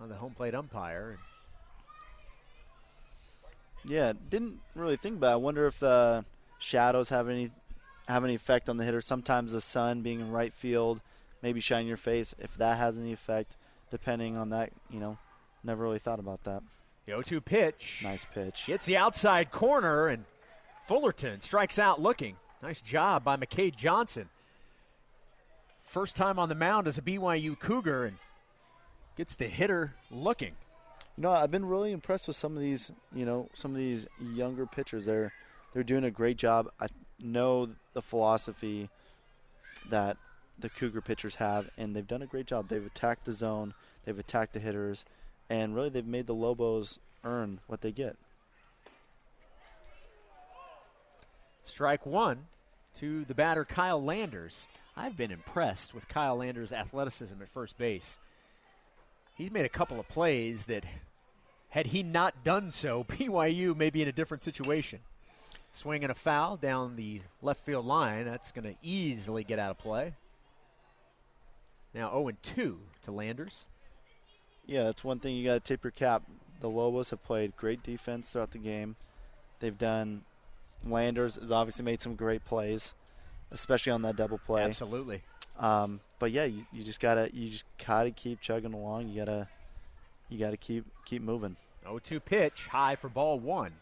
on 0.00 0.08
the 0.08 0.16
home 0.16 0.34
plate 0.34 0.52
umpire. 0.52 1.20
Yeah, 3.84 4.14
didn't 4.28 4.58
really 4.74 4.96
think 4.96 5.18
about. 5.18 5.30
it. 5.30 5.34
I 5.34 5.36
wonder 5.36 5.68
if 5.68 5.78
the 5.78 6.24
shadows 6.58 7.10
have 7.10 7.28
any 7.28 7.52
have 8.08 8.24
any 8.24 8.34
effect 8.34 8.68
on 8.68 8.78
the 8.78 8.84
hitter. 8.84 9.00
Sometimes 9.00 9.52
the 9.52 9.60
sun 9.60 10.02
being 10.02 10.18
in 10.18 10.32
right 10.32 10.52
field, 10.52 11.00
maybe 11.40 11.60
shining 11.60 11.86
your 11.86 11.96
face, 11.96 12.34
if 12.40 12.52
that 12.56 12.78
has 12.78 12.98
any 12.98 13.12
effect, 13.12 13.56
depending 13.92 14.36
on 14.36 14.50
that. 14.50 14.72
You 14.90 14.98
know, 14.98 15.18
never 15.62 15.84
really 15.84 16.00
thought 16.00 16.18
about 16.18 16.42
that. 16.42 16.64
0 17.10 17.22
2 17.22 17.40
pitch. 17.40 18.00
Nice 18.02 18.26
pitch. 18.32 18.64
Gets 18.66 18.86
the 18.86 18.96
outside 18.96 19.50
corner, 19.50 20.08
and 20.08 20.24
Fullerton 20.86 21.40
strikes 21.40 21.78
out 21.78 22.00
looking. 22.00 22.36
Nice 22.62 22.80
job 22.80 23.24
by 23.24 23.36
McCade 23.36 23.76
Johnson. 23.76 24.28
First 25.84 26.16
time 26.16 26.38
on 26.38 26.48
the 26.48 26.54
mound 26.54 26.86
as 26.86 26.98
a 26.98 27.02
BYU 27.02 27.58
Cougar, 27.58 28.04
and 28.04 28.16
gets 29.16 29.34
the 29.34 29.46
hitter 29.46 29.94
looking. 30.10 30.52
You 31.16 31.22
know, 31.22 31.32
I've 31.32 31.50
been 31.50 31.66
really 31.66 31.92
impressed 31.92 32.28
with 32.28 32.36
some 32.36 32.56
of 32.56 32.62
these. 32.62 32.90
You 33.14 33.24
know, 33.24 33.48
some 33.54 33.72
of 33.72 33.76
these 33.76 34.06
younger 34.20 34.66
pitchers. 34.66 35.04
They're 35.04 35.32
they're 35.72 35.82
doing 35.82 36.04
a 36.04 36.10
great 36.10 36.36
job. 36.36 36.70
I 36.80 36.86
know 37.18 37.70
the 37.92 38.02
philosophy 38.02 38.88
that 39.88 40.16
the 40.58 40.68
Cougar 40.68 41.00
pitchers 41.00 41.36
have, 41.36 41.70
and 41.76 41.94
they've 41.94 42.06
done 42.06 42.22
a 42.22 42.26
great 42.26 42.46
job. 42.46 42.68
They've 42.68 42.84
attacked 42.84 43.24
the 43.24 43.32
zone, 43.32 43.74
they've 44.04 44.18
attacked 44.18 44.52
the 44.52 44.60
hitters, 44.60 45.04
and 45.50 45.74
really 45.74 45.88
they've 45.88 46.06
made 46.06 46.28
the 46.28 46.34
Lobos 46.34 47.00
earn 47.24 47.58
what 47.66 47.82
they 47.82 47.90
get. 47.90 48.16
Strike 51.64 52.06
one 52.06 52.46
to 52.98 53.24
the 53.26 53.34
batter 53.34 53.64
Kyle 53.64 54.02
Landers. 54.02 54.66
I've 54.96 55.16
been 55.16 55.30
impressed 55.30 55.92
with 55.92 56.08
Kyle 56.08 56.36
Landers' 56.36 56.72
athleticism 56.72 57.34
at 57.42 57.48
first 57.48 57.76
base. 57.76 58.16
He's 59.34 59.50
made 59.50 59.64
a 59.64 59.70
couple 59.70 59.98
of 59.98 60.08
plays 60.08 60.64
that, 60.66 60.84
had 61.70 61.86
he 61.88 62.02
not 62.02 62.44
done 62.44 62.70
so, 62.70 63.04
BYU 63.08 63.76
may 63.76 63.90
be 63.90 64.02
in 64.02 64.08
a 64.08 64.12
different 64.12 64.42
situation. 64.42 65.00
Swing 65.72 66.02
and 66.02 66.10
a 66.10 66.16
foul 66.16 66.56
down 66.56 66.96
the 66.96 67.22
left 67.42 67.64
field 67.64 67.86
line. 67.86 68.24
That's 68.24 68.50
going 68.50 68.64
to 68.64 68.74
easily 68.82 69.44
get 69.44 69.58
out 69.58 69.70
of 69.70 69.78
play. 69.78 70.14
Now 71.94 72.10
0 72.10 72.32
2 72.42 72.78
to 73.02 73.12
Landers. 73.12 73.66
Yeah, 74.70 74.84
that's 74.84 75.02
one 75.02 75.18
thing 75.18 75.34
you 75.34 75.44
got 75.44 75.54
to 75.54 75.60
tip 75.60 75.82
your 75.82 75.90
cap. 75.90 76.22
The 76.60 76.70
Lobos 76.70 77.10
have 77.10 77.24
played 77.24 77.56
great 77.56 77.82
defense 77.82 78.30
throughout 78.30 78.52
the 78.52 78.58
game. 78.58 78.94
They've 79.58 79.76
done 79.76 80.22
Landers 80.86 81.34
has 81.34 81.50
obviously 81.50 81.84
made 81.84 82.00
some 82.00 82.14
great 82.14 82.44
plays, 82.44 82.94
especially 83.50 83.90
on 83.90 84.02
that 84.02 84.14
double 84.14 84.38
play. 84.38 84.62
Absolutely. 84.62 85.22
Um, 85.58 85.98
but 86.20 86.30
yeah, 86.30 86.44
you, 86.44 86.66
you 86.72 86.84
just 86.84 87.00
gotta 87.00 87.30
you 87.34 87.50
just 87.50 87.64
gotta 87.84 88.12
keep 88.12 88.40
chugging 88.40 88.72
along. 88.72 89.08
You 89.08 89.24
gotta 89.24 89.48
you 90.28 90.38
gotta 90.38 90.56
keep 90.56 90.86
keep 91.04 91.20
moving. 91.20 91.56
0-2 91.84 92.24
pitch, 92.24 92.68
high 92.68 92.94
for 92.94 93.08
ball 93.08 93.40
one. 93.40 93.72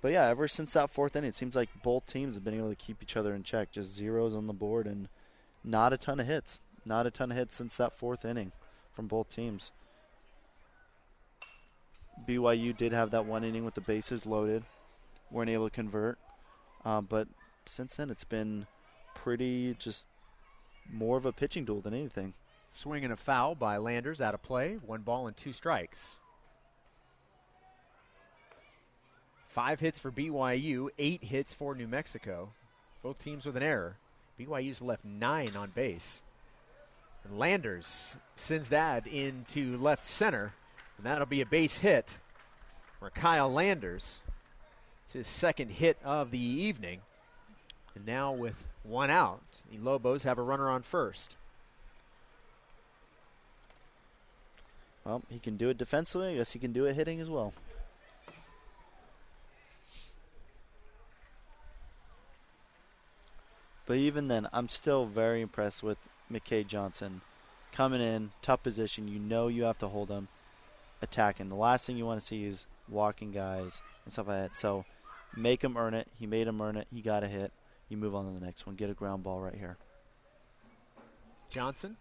But 0.00 0.12
yeah, 0.12 0.26
ever 0.26 0.48
since 0.48 0.72
that 0.72 0.90
fourth 0.90 1.14
inning, 1.16 1.28
it 1.28 1.36
seems 1.36 1.54
like 1.54 1.68
both 1.82 2.06
teams 2.06 2.34
have 2.34 2.44
been 2.44 2.56
able 2.56 2.70
to 2.70 2.76
keep 2.76 3.02
each 3.02 3.14
other 3.14 3.34
in 3.34 3.42
check. 3.42 3.72
Just 3.72 3.94
zeros 3.94 4.34
on 4.34 4.46
the 4.46 4.54
board 4.54 4.86
and 4.86 5.08
not 5.62 5.92
a 5.92 5.98
ton 5.98 6.18
of 6.18 6.26
hits. 6.26 6.60
Not 6.84 7.06
a 7.06 7.10
ton 7.10 7.30
of 7.30 7.36
hits 7.36 7.54
since 7.54 7.76
that 7.76 7.92
fourth 7.92 8.24
inning 8.24 8.52
from 8.92 9.06
both 9.06 9.30
teams. 9.30 9.72
BYU 12.26 12.76
did 12.76 12.92
have 12.92 13.10
that 13.10 13.26
one 13.26 13.44
inning 13.44 13.64
with 13.64 13.74
the 13.74 13.80
bases 13.80 14.26
loaded, 14.26 14.64
weren't 15.30 15.50
able 15.50 15.68
to 15.68 15.74
convert. 15.74 16.18
Um, 16.84 17.06
but 17.08 17.28
since 17.66 17.96
then, 17.96 18.10
it's 18.10 18.24
been 18.24 18.66
pretty 19.14 19.74
just 19.78 20.06
more 20.92 21.16
of 21.16 21.26
a 21.26 21.32
pitching 21.32 21.64
duel 21.64 21.80
than 21.80 21.94
anything. 21.94 22.34
Swing 22.70 23.04
and 23.04 23.12
a 23.12 23.16
foul 23.16 23.54
by 23.54 23.76
Landers 23.76 24.20
out 24.20 24.34
of 24.34 24.42
play. 24.42 24.78
One 24.84 25.02
ball 25.02 25.26
and 25.26 25.36
two 25.36 25.52
strikes. 25.52 26.16
Five 29.46 29.80
hits 29.80 29.98
for 29.98 30.10
BYU, 30.10 30.88
eight 30.98 31.24
hits 31.24 31.52
for 31.52 31.74
New 31.74 31.86
Mexico. 31.86 32.50
Both 33.02 33.18
teams 33.18 33.44
with 33.44 33.56
an 33.56 33.62
error. 33.62 33.96
BYU's 34.40 34.80
left 34.80 35.04
nine 35.04 35.54
on 35.56 35.70
base. 35.70 36.22
And 37.24 37.38
Landers 37.38 38.16
sends 38.36 38.68
that 38.70 39.06
into 39.06 39.76
left 39.76 40.04
center, 40.04 40.54
and 40.96 41.06
that'll 41.06 41.26
be 41.26 41.40
a 41.40 41.46
base 41.46 41.78
hit 41.78 42.16
for 42.98 43.10
Kyle 43.10 43.52
Landers. 43.52 44.18
It's 45.04 45.12
his 45.14 45.26
second 45.26 45.70
hit 45.70 45.98
of 46.04 46.30
the 46.30 46.38
evening. 46.38 47.00
And 47.94 48.06
now 48.06 48.32
with 48.32 48.64
one 48.82 49.10
out, 49.10 49.42
the 49.70 49.78
Lobos 49.78 50.22
have 50.24 50.38
a 50.38 50.42
runner 50.42 50.70
on 50.70 50.82
first. 50.82 51.36
Well, 55.04 55.22
he 55.28 55.38
can 55.38 55.56
do 55.56 55.68
it 55.68 55.78
defensively. 55.78 56.28
I 56.28 56.36
guess 56.36 56.52
he 56.52 56.58
can 56.58 56.72
do 56.72 56.86
it 56.86 56.94
hitting 56.94 57.20
as 57.20 57.28
well. 57.28 57.52
But 63.84 63.96
even 63.96 64.28
then, 64.28 64.48
I'm 64.52 64.68
still 64.68 65.06
very 65.06 65.42
impressed 65.42 65.82
with 65.82 65.98
McCade 66.32 66.66
Johnson 66.66 67.20
coming 67.72 68.00
in, 68.00 68.30
tough 68.42 68.62
position. 68.62 69.08
You 69.08 69.18
know 69.18 69.48
you 69.48 69.64
have 69.64 69.78
to 69.78 69.88
hold 69.88 70.08
him, 70.08 70.28
attacking. 71.00 71.48
The 71.48 71.54
last 71.54 71.86
thing 71.86 71.96
you 71.96 72.06
want 72.06 72.20
to 72.20 72.26
see 72.26 72.44
is 72.44 72.66
walking 72.88 73.32
guys 73.32 73.80
and 74.04 74.12
stuff 74.12 74.28
like 74.28 74.50
that. 74.50 74.56
So 74.56 74.84
make 75.36 75.62
him 75.62 75.76
earn 75.76 75.94
it. 75.94 76.08
He 76.18 76.26
made 76.26 76.46
him 76.46 76.60
earn 76.60 76.76
it. 76.76 76.86
He 76.92 77.00
got 77.00 77.24
a 77.24 77.28
hit. 77.28 77.52
You 77.88 77.96
move 77.96 78.14
on 78.14 78.26
to 78.26 78.38
the 78.38 78.44
next 78.44 78.66
one. 78.66 78.76
Get 78.76 78.90
a 78.90 78.94
ground 78.94 79.22
ball 79.22 79.40
right 79.40 79.54
here. 79.54 79.76
Johnson, 81.50 81.96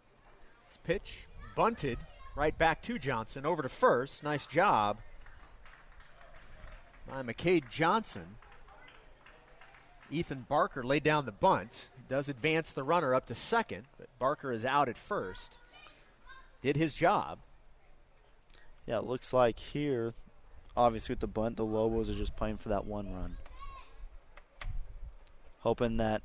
his 0.67 0.77
pitch 0.77 1.27
bunted 1.55 1.97
right 2.35 2.57
back 2.57 2.81
to 2.83 2.97
Johnson 2.97 3.45
over 3.45 3.61
to 3.61 3.69
first. 3.69 4.23
Nice 4.23 4.45
job 4.45 4.99
by 7.09 7.21
McCade 7.23 7.69
Johnson. 7.69 8.37
Ethan 10.11 10.45
Barker 10.47 10.83
laid 10.83 11.03
down 11.03 11.25
the 11.25 11.31
bunt. 11.31 11.87
Does 12.09 12.27
advance 12.27 12.73
the 12.73 12.83
runner 12.83 13.15
up 13.15 13.25
to 13.27 13.35
second, 13.35 13.85
but 13.97 14.07
Barker 14.19 14.51
is 14.51 14.65
out 14.65 14.89
at 14.89 14.97
first. 14.97 15.57
Did 16.61 16.75
his 16.75 16.93
job. 16.93 17.39
Yeah, 18.85 18.97
it 18.97 19.05
looks 19.05 19.31
like 19.31 19.57
here, 19.57 20.13
obviously 20.75 21.13
with 21.13 21.21
the 21.21 21.27
bunt, 21.27 21.55
the 21.55 21.65
Lobos 21.65 22.09
are 22.09 22.15
just 22.15 22.35
playing 22.35 22.57
for 22.57 22.69
that 22.69 22.85
one 22.85 23.13
run. 23.13 23.37
Hoping 25.59 25.97
that 25.97 26.21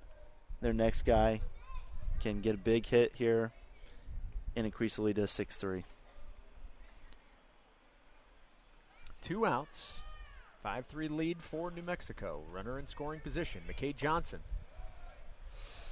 their 0.61 0.73
next 0.73 1.03
guy 1.03 1.41
can 2.21 2.41
get 2.41 2.55
a 2.55 2.59
big 2.59 2.87
hit 2.87 3.13
here 3.15 3.53
and 4.57 4.67
increase 4.67 4.97
the 4.97 5.03
lead 5.03 5.17
to 5.17 5.29
6 5.29 5.57
3. 5.57 5.85
Two 9.23 9.47
outs. 9.47 10.01
5 10.67 10.87
3 10.87 11.07
lead 11.07 11.43
for 11.45 11.71
New 11.71 11.85
Mexico. 11.85 12.43
Runner 12.51 12.77
in 12.77 12.89
scoring 12.89 13.21
position, 13.21 13.61
McCade 13.69 13.97
Johnson. 13.97 14.41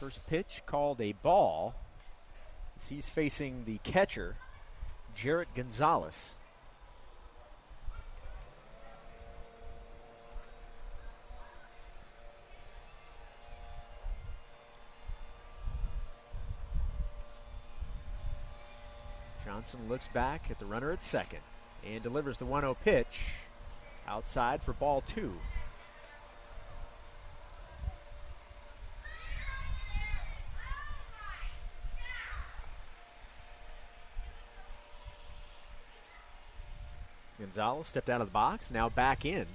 First 0.01 0.27
pitch 0.27 0.63
called 0.67 1.01
a 1.01 1.13
ball 1.13 1.77
he's 2.89 3.09
facing 3.09 3.67
the 3.67 3.79
catcher, 3.85 4.35
Jarrett 5.15 5.47
Gonzalez. 5.55 6.35
Johnson 19.45 19.89
looks 19.89 20.09
back 20.09 20.51
at 20.51 20.59
the 20.59 20.67
runner 20.67 20.91
at 20.91 21.05
second 21.05 21.39
and 21.85 22.03
delivers 22.03 22.39
the 22.39 22.45
1 22.45 22.63
0 22.63 22.77
pitch 22.83 23.21
outside 24.07 24.63
for 24.63 24.73
ball 24.73 25.03
two. 25.07 25.33
Gonzalez 37.41 37.87
stepped 37.87 38.09
out 38.09 38.21
of 38.21 38.29
the 38.29 38.33
box, 38.33 38.71
now 38.71 38.89
back 38.89 39.25
in. 39.25 39.47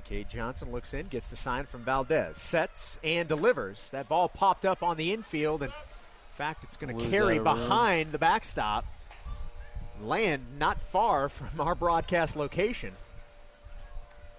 McCade 0.00 0.28
Johnson 0.28 0.70
looks 0.70 0.94
in, 0.94 1.06
gets 1.06 1.26
the 1.26 1.36
sign 1.36 1.66
from 1.66 1.82
Valdez, 1.82 2.36
sets 2.36 2.98
and 3.02 3.28
delivers. 3.28 3.90
That 3.90 4.08
ball 4.08 4.28
popped 4.28 4.64
up 4.64 4.82
on 4.82 4.96
the 4.96 5.12
infield, 5.12 5.62
and 5.62 5.72
in 5.72 6.36
fact, 6.36 6.64
it's 6.64 6.76
going 6.76 6.96
to 6.96 7.10
carry 7.10 7.38
behind 7.38 8.12
the 8.12 8.18
backstop 8.18 8.84
land 10.06 10.44
not 10.58 10.80
far 10.80 11.28
from 11.28 11.60
our 11.60 11.74
broadcast 11.74 12.36
location. 12.36 12.92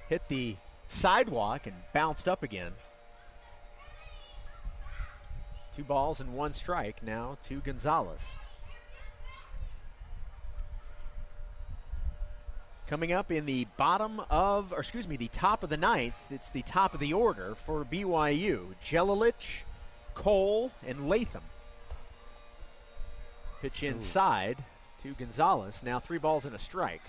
Hit 0.10 0.28
the 0.28 0.56
sidewalk 0.88 1.67
and 1.67 1.76
bounced 1.93 2.28
up 2.28 2.43
again. 2.43 2.74
Two 5.76 5.84
balls 5.84 6.19
and 6.19 6.34
one 6.34 6.54
strike 6.54 7.02
now 7.02 7.38
to 7.43 7.62
Gonzalez. 7.62 8.26
Coming 12.88 13.13
up 13.13 13.32
in 13.32 13.45
the 13.45 13.67
bottom 13.78 14.21
of, 14.30 14.74
or 14.74 14.80
excuse 14.80 15.08
me, 15.08 15.15
the 15.15 15.30
top 15.30 15.63
of 15.63 15.69
the 15.69 15.78
ninth, 15.78 16.15
it's 16.30 16.50
the 16.50 16.62
top 16.63 16.93
of 16.93 17.00
the 17.00 17.13
order 17.13 17.56
for 17.65 17.86
BYU. 17.86 18.76
Jelilich, 18.84 19.62
Cole, 20.13 20.71
and 20.86 21.08
Latham. 21.08 21.43
Pitch 23.62 23.82
inside. 23.82 24.58
Ooh 24.60 24.81
to 25.02 25.14
Gonzalez. 25.14 25.82
Now 25.84 26.00
three 26.00 26.18
balls 26.20 26.46
and 26.46 26.56
a 26.56 26.60
strike. 26.60 27.02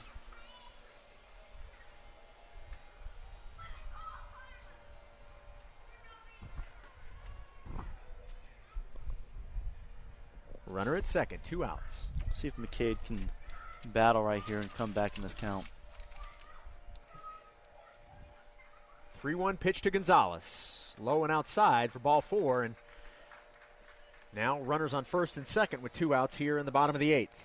Runner 10.67 10.97
at 10.97 11.07
second, 11.07 11.45
two 11.45 11.65
outs. 11.65 12.05
See 12.31 12.49
if 12.49 12.57
McCade 12.57 12.97
can 13.07 13.31
battle 13.85 14.23
right 14.23 14.43
here 14.47 14.59
and 14.59 14.73
come 14.73 14.93
back 14.93 15.19
in 15.19 15.23
this 15.23 15.35
count. 15.35 15.67
3 19.21 19.35
1 19.35 19.57
pitch 19.59 19.83
to 19.83 19.91
Gonzalez. 19.91 20.97
Low 20.99 21.25
and 21.25 21.33
outside 21.33 21.93
for 21.93 21.99
ball 21.99 22.23
four. 22.23 22.63
And 22.63 22.75
now 24.35 24.61
runners 24.61 24.95
on 24.95 25.05
first 25.05 25.37
and 25.37 25.47
second 25.47 25.83
with 25.83 25.93
two 25.93 26.15
outs 26.15 26.37
here 26.37 26.59
in 26.59 26.65
the 26.65 26.73
bottom 26.73 26.97
of 26.97 27.01
the 27.01 27.13
eighth. 27.13 27.37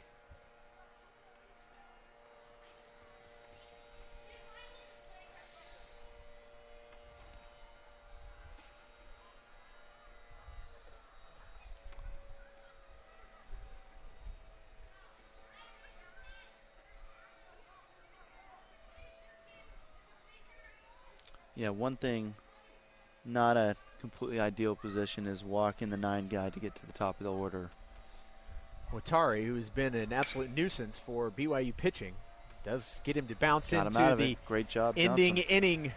Yeah, 21.58 21.70
one 21.70 21.96
thing, 21.98 22.36
not 23.26 23.58
a 23.58 23.76
completely 24.00 24.40
ideal 24.40 24.76
position 24.76 25.26
is 25.26 25.44
walking 25.44 25.90
the 25.90 25.98
nine 25.98 26.28
guy 26.28 26.50
to 26.52 26.60
get 26.60 26.76
to 26.76 26.86
the 26.86 26.94
top 26.94 27.20
of 27.20 27.24
the 27.24 27.32
order. 27.32 27.72
Watari, 28.94 29.46
who's 29.46 29.70
been 29.72 29.96
an 29.96 30.14
absolute 30.14 30.56
nuisance 30.56 31.00
for 31.00 31.32
BYU 31.32 31.76
pitching, 31.76 32.14
does 32.64 33.02
get 33.04 33.18
him 33.18 33.28
to 33.28 33.36
bounce 33.36 33.72
Got 33.72 33.88
into 33.88 34.16
the 34.16 34.32
it. 34.34 34.46
great 34.46 34.70
job, 34.70 34.94
ending 34.98 35.38
Johnson. 35.38 35.52
inning 35.56 35.92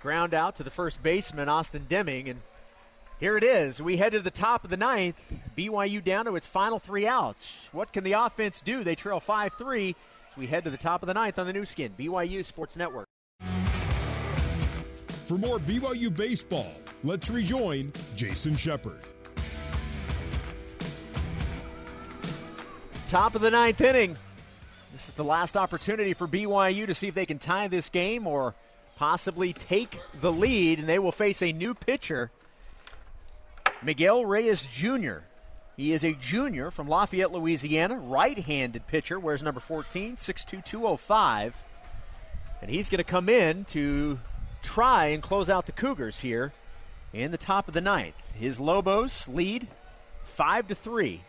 ground 0.00 0.32
out 0.32 0.56
to 0.56 0.62
the 0.62 0.70
first 0.70 1.02
baseman 1.02 1.48
Austin 1.48 1.86
Deming, 1.88 2.28
and 2.28 2.40
Here 3.18 3.36
it 3.36 3.44
is. 3.44 3.82
We 3.82 3.96
head 3.96 4.12
to 4.12 4.20
the 4.20 4.30
top 4.30 4.64
of 4.64 4.70
the 4.70 4.76
ninth. 4.76 5.16
BYU 5.56 6.02
down 6.02 6.24
to 6.26 6.36
its 6.36 6.46
final 6.46 6.78
three 6.78 7.06
outs. 7.06 7.68
What 7.72 7.92
can 7.92 8.04
the 8.04 8.12
offense 8.12 8.60
do? 8.60 8.84
They 8.84 8.94
trail 8.94 9.18
5 9.20 9.54
3. 9.54 9.96
We 10.36 10.46
head 10.46 10.64
to 10.64 10.70
the 10.70 10.76
top 10.76 11.02
of 11.02 11.06
the 11.08 11.14
ninth 11.14 11.38
on 11.38 11.46
the 11.46 11.52
Nu 11.52 11.64
Skin, 11.64 11.94
BYU 11.98 12.44
Sports 12.44 12.76
Network. 12.76 13.06
For 15.24 15.38
more 15.38 15.58
BYU 15.58 16.14
baseball, 16.14 16.70
let's 17.02 17.30
rejoin 17.30 17.92
Jason 18.14 18.56
Shepard. 18.56 18.98
Top 23.08 23.34
of 23.34 23.40
the 23.40 23.50
ninth 23.50 23.80
inning. 23.80 24.18
This 24.92 25.08
is 25.08 25.14
the 25.14 25.24
last 25.24 25.56
opportunity 25.56 26.12
for 26.12 26.28
BYU 26.28 26.86
to 26.86 26.94
see 26.94 27.08
if 27.08 27.14
they 27.14 27.24
can 27.24 27.38
tie 27.38 27.68
this 27.68 27.88
game 27.88 28.26
or 28.26 28.54
possibly 28.96 29.54
take 29.54 29.98
the 30.20 30.30
lead, 30.30 30.78
and 30.78 30.88
they 30.88 30.98
will 30.98 31.12
face 31.12 31.42
a 31.42 31.52
new 31.52 31.74
pitcher, 31.74 32.30
Miguel 33.82 34.26
Reyes 34.26 34.66
Jr. 34.66 35.18
He 35.76 35.92
is 35.92 36.04
a 36.04 36.12
junior 36.12 36.70
from 36.70 36.86
Lafayette, 36.86 37.32
Louisiana, 37.32 37.96
right 37.96 38.38
handed 38.38 38.86
pitcher, 38.86 39.18
wears 39.18 39.42
number 39.42 39.60
14, 39.60 40.16
6'2, 40.16 40.64
205. 40.64 41.56
And 42.60 42.70
he's 42.70 42.88
going 42.88 42.98
to 42.98 43.04
come 43.04 43.28
in 43.28 43.64
to 43.66 44.18
try 44.64 45.06
and 45.06 45.22
close 45.22 45.48
out 45.48 45.66
the 45.66 45.72
Cougars 45.72 46.20
here 46.20 46.52
in 47.12 47.30
the 47.30 47.38
top 47.38 47.68
of 47.68 47.74
the 47.74 47.80
ninth. 47.80 48.16
His 48.34 48.58
Lobos 48.58 49.28
lead 49.28 49.68
5 50.24 50.68
to 50.68 50.74
3. 50.74 51.20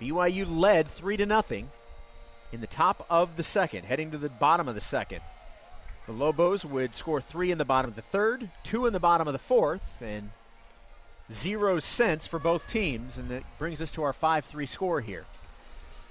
BYU 0.00 0.44
led 0.48 0.88
3 0.88 1.16
to 1.16 1.24
nothing 1.24 1.70
in 2.52 2.60
the 2.60 2.66
top 2.66 3.06
of 3.08 3.36
the 3.36 3.42
second, 3.42 3.84
heading 3.84 4.10
to 4.10 4.18
the 4.18 4.28
bottom 4.28 4.68
of 4.68 4.74
the 4.74 4.80
second. 4.80 5.22
The 6.06 6.12
Lobos 6.12 6.64
would 6.64 6.94
score 6.94 7.20
three 7.20 7.52
in 7.52 7.58
the 7.58 7.64
bottom 7.64 7.88
of 7.88 7.94
the 7.94 8.02
third, 8.02 8.50
two 8.64 8.86
in 8.86 8.92
the 8.92 9.00
bottom 9.00 9.28
of 9.28 9.32
the 9.32 9.38
fourth, 9.38 9.84
and 10.00 10.30
zero 11.30 11.78
cents 11.78 12.26
for 12.26 12.40
both 12.40 12.66
teams. 12.66 13.16
And 13.16 13.30
that 13.30 13.44
brings 13.58 13.80
us 13.80 13.92
to 13.92 14.02
our 14.02 14.12
5 14.12 14.44
3 14.44 14.66
score 14.66 15.00
here. 15.00 15.24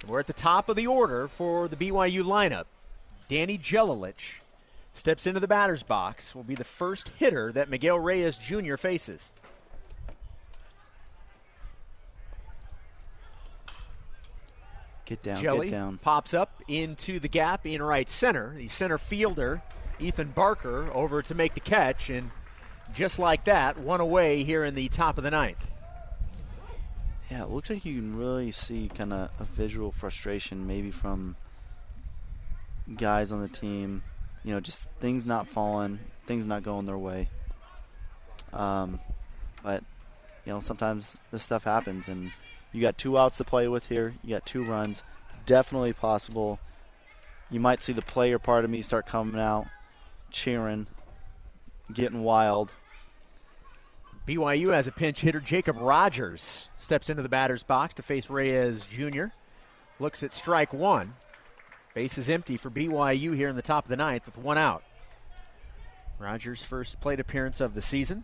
We're 0.07 0.21
at 0.21 0.27
the 0.27 0.33
top 0.33 0.69
of 0.69 0.77
the 0.77 0.87
order 0.87 1.27
for 1.27 1.67
the 1.67 1.75
BYU 1.75 2.23
lineup. 2.23 2.65
Danny 3.27 3.57
Jelilich 3.57 4.39
steps 4.93 5.27
into 5.27 5.39
the 5.39 5.47
batter's 5.47 5.83
box, 5.83 6.35
will 6.35 6.43
be 6.43 6.55
the 6.55 6.63
first 6.63 7.09
hitter 7.17 7.51
that 7.51 7.69
Miguel 7.69 7.99
Reyes 7.99 8.37
Jr. 8.37 8.75
faces. 8.75 9.31
Get 15.05 15.23
down, 15.23 15.41
Jelly 15.41 15.67
get 15.67 15.75
down. 15.75 15.97
pops 15.97 16.33
up 16.33 16.61
into 16.69 17.19
the 17.19 17.27
gap 17.27 17.65
in 17.65 17.81
right 17.81 18.09
center. 18.09 18.53
The 18.55 18.69
center 18.69 18.97
fielder, 18.97 19.61
Ethan 19.99 20.29
Barker, 20.29 20.89
over 20.93 21.21
to 21.21 21.35
make 21.35 21.53
the 21.53 21.59
catch, 21.59 22.09
and 22.09 22.31
just 22.93 23.19
like 23.19 23.43
that, 23.45 23.77
one 23.77 23.99
away 23.99 24.43
here 24.43 24.63
in 24.63 24.73
the 24.73 24.87
top 24.87 25.17
of 25.17 25.23
the 25.23 25.31
ninth. 25.31 25.67
Yeah, 27.29 27.43
it 27.43 27.49
looks 27.49 27.69
like 27.69 27.85
you 27.85 27.95
can 27.95 28.17
really 28.17 28.51
see 28.51 28.89
kind 28.93 29.13
of 29.13 29.29
a 29.39 29.43
visual 29.43 29.91
frustration, 29.91 30.67
maybe 30.67 30.91
from 30.91 31.35
guys 32.95 33.31
on 33.31 33.41
the 33.41 33.47
team. 33.47 34.03
You 34.43 34.53
know, 34.53 34.59
just 34.59 34.87
things 34.99 35.25
not 35.25 35.47
falling, 35.47 35.99
things 36.25 36.45
not 36.45 36.63
going 36.63 36.85
their 36.85 36.97
way. 36.97 37.29
Um, 38.53 38.99
but 39.63 39.83
you 40.45 40.53
know, 40.53 40.59
sometimes 40.61 41.15
this 41.31 41.43
stuff 41.43 41.63
happens, 41.63 42.07
and 42.07 42.31
you 42.71 42.81
got 42.81 42.97
two 42.97 43.17
outs 43.17 43.37
to 43.37 43.43
play 43.43 43.67
with 43.67 43.87
here. 43.87 44.13
You 44.23 44.35
got 44.35 44.45
two 44.45 44.63
runs, 44.63 45.03
definitely 45.45 45.93
possible. 45.93 46.59
You 47.49 47.59
might 47.59 47.83
see 47.83 47.93
the 47.93 48.01
player 48.01 48.39
part 48.39 48.63
of 48.63 48.71
me 48.71 48.81
start 48.81 49.05
coming 49.05 49.39
out, 49.39 49.67
cheering, 50.31 50.87
getting 51.93 52.23
wild. 52.23 52.71
BYU 54.27 54.73
has 54.73 54.87
a 54.87 54.91
pinch 54.91 55.21
hitter. 55.21 55.39
Jacob 55.39 55.77
Rogers 55.79 56.69
steps 56.79 57.09
into 57.09 57.23
the 57.23 57.29
batter's 57.29 57.63
box 57.63 57.93
to 57.95 58.01
face 58.01 58.29
Reyes 58.29 58.85
Jr. 58.85 59.25
Looks 59.99 60.23
at 60.23 60.31
strike 60.31 60.73
one. 60.73 61.15
Base 61.93 62.17
is 62.17 62.29
empty 62.29 62.55
for 62.55 62.69
BYU 62.69 63.35
here 63.35 63.49
in 63.49 63.55
the 63.55 63.61
top 63.61 63.85
of 63.85 63.89
the 63.89 63.97
ninth 63.97 64.25
with 64.25 64.37
one 64.37 64.57
out. 64.57 64.83
Rogers' 66.19 66.63
first 66.63 67.01
plate 67.01 67.19
appearance 67.19 67.59
of 67.59 67.73
the 67.73 67.81
season. 67.81 68.23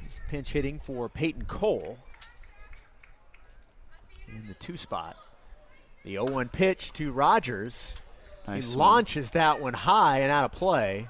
He's 0.00 0.18
pinch 0.28 0.52
hitting 0.52 0.80
for 0.80 1.08
Peyton 1.08 1.44
Cole 1.44 1.98
in 4.26 4.46
the 4.48 4.54
two 4.54 4.76
spot. 4.76 5.16
The 6.04 6.12
0 6.12 6.24
1 6.24 6.48
pitch 6.48 6.92
to 6.94 7.12
Rogers. 7.12 7.94
Nice 8.48 8.70
he 8.70 8.76
launches 8.76 9.30
that 9.30 9.60
one 9.60 9.74
high 9.74 10.18
and 10.20 10.32
out 10.32 10.44
of 10.44 10.52
play. 10.52 11.08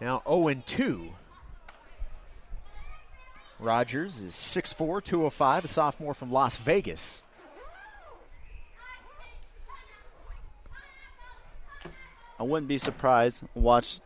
Now 0.00 0.22
0 0.26 0.62
2. 0.66 1.10
Rogers 3.58 4.20
is 4.20 4.34
6'4, 4.34 5.02
205, 5.02 5.64
a 5.64 5.68
sophomore 5.68 6.14
from 6.14 6.32
Las 6.32 6.56
Vegas. 6.56 7.22
I 12.38 12.42
wouldn't 12.42 12.68
be 12.68 12.78
surprised. 12.78 13.42
Watch 13.54 14.00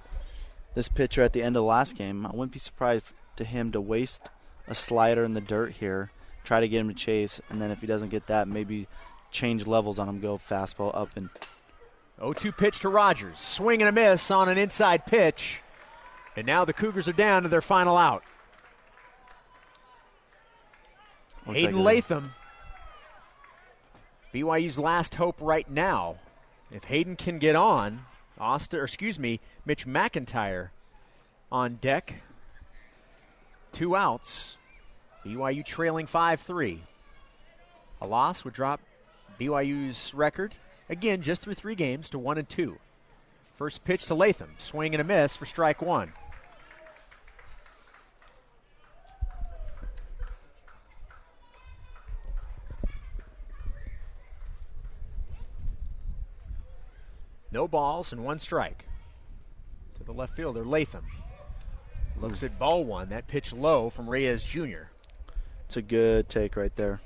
this 0.74 0.88
pitcher 0.88 1.22
at 1.22 1.32
the 1.32 1.42
end 1.42 1.56
of 1.56 1.62
the 1.62 1.68
last 1.68 1.96
game. 1.96 2.26
I 2.26 2.30
wouldn't 2.30 2.52
be 2.52 2.58
surprised 2.58 3.12
to 3.36 3.44
him 3.44 3.72
to 3.72 3.80
waste 3.80 4.28
a 4.66 4.74
slider 4.74 5.24
in 5.24 5.34
the 5.34 5.40
dirt 5.40 5.72
here, 5.72 6.10
try 6.44 6.60
to 6.60 6.68
get 6.68 6.80
him 6.80 6.88
to 6.88 6.94
chase, 6.94 7.40
and 7.48 7.60
then 7.60 7.70
if 7.70 7.80
he 7.80 7.86
doesn't 7.86 8.10
get 8.10 8.26
that, 8.26 8.46
maybe 8.46 8.86
change 9.30 9.66
levels 9.66 9.98
on 9.98 10.08
him, 10.08 10.20
go 10.20 10.38
fastball 10.38 10.94
up 10.94 11.16
and 11.16 11.30
0 12.18 12.32
2 12.34 12.52
pitch 12.52 12.80
to 12.80 12.88
Rogers. 12.88 13.38
Swing 13.38 13.80
and 13.80 13.88
a 13.88 13.92
miss 13.92 14.30
on 14.30 14.48
an 14.48 14.58
inside 14.58 15.06
pitch. 15.06 15.60
And 16.36 16.46
now 16.46 16.64
the 16.64 16.72
Cougars 16.72 17.08
are 17.08 17.12
down 17.12 17.42
to 17.42 17.48
their 17.48 17.62
final 17.62 17.96
out. 17.96 18.22
Hayden. 21.54 21.82
Latham, 21.82 22.34
BYU's 24.32 24.78
last 24.78 25.14
hope 25.16 25.36
right 25.40 25.68
now. 25.70 26.16
If 26.70 26.84
Hayden 26.84 27.16
can 27.16 27.38
get 27.38 27.56
on, 27.56 28.04
Austin, 28.38 28.80
or 28.80 28.84
excuse 28.84 29.18
me, 29.18 29.40
Mitch 29.64 29.86
McIntyre 29.86 30.68
on 31.50 31.76
deck. 31.76 32.22
Two 33.72 33.96
outs. 33.96 34.56
BYU 35.24 35.64
trailing 35.64 36.06
5 36.06 36.40
3. 36.40 36.82
A 38.00 38.06
loss 38.06 38.44
would 38.44 38.54
drop 38.54 38.80
BYU's 39.40 40.14
record, 40.14 40.54
again, 40.88 41.22
just 41.22 41.42
through 41.42 41.54
three 41.54 41.74
games, 41.74 42.10
to 42.10 42.18
1 42.18 42.38
and 42.38 42.48
2. 42.48 42.78
First 43.56 43.84
pitch 43.84 44.06
to 44.06 44.14
Latham. 44.14 44.54
Swing 44.58 44.94
and 44.94 45.00
a 45.00 45.04
miss 45.04 45.34
for 45.34 45.46
strike 45.46 45.82
one. 45.82 46.12
No 57.58 57.66
balls 57.66 58.12
and 58.12 58.24
one 58.24 58.38
strike. 58.38 58.84
To 59.96 60.04
the 60.04 60.12
left 60.12 60.36
fielder, 60.36 60.64
Latham. 60.64 61.04
Looks 62.20 62.44
at 62.44 62.56
ball 62.56 62.84
one. 62.84 63.08
That 63.08 63.26
pitch 63.26 63.52
low 63.52 63.90
from 63.90 64.08
Reyes 64.08 64.44
Jr. 64.44 64.86
It's 65.66 65.76
a 65.76 65.82
good 65.82 66.28
take 66.28 66.54
right 66.56 66.70
there. 66.76 67.00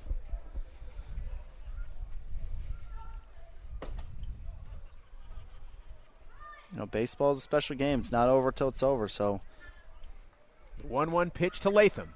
You 6.71 6.81
know, 6.81 6.85
baseball 6.85 7.33
is 7.33 7.39
a 7.39 7.41
special 7.41 7.75
game. 7.75 8.01
It's 8.01 8.13
not 8.13 8.29
over 8.29 8.53
till 8.53 8.69
it's 8.69 8.83
over. 8.83 9.09
So 9.09 9.41
1 10.87 11.13
1 11.13 11.31
pitch 11.31 11.61
to 11.61 11.71
Latham. 11.71 12.13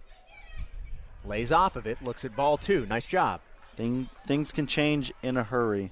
Lays 1.24 1.52
off 1.52 1.74
of 1.74 1.86
it, 1.86 2.02
looks 2.02 2.22
at 2.26 2.36
ball 2.36 2.58
two. 2.58 2.84
Nice 2.84 3.06
job. 3.06 3.40
thing, 3.76 4.10
things 4.26 4.52
can 4.52 4.66
change 4.66 5.10
in 5.22 5.38
a 5.38 5.42
hurry. 5.42 5.90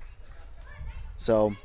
So 1.17 1.57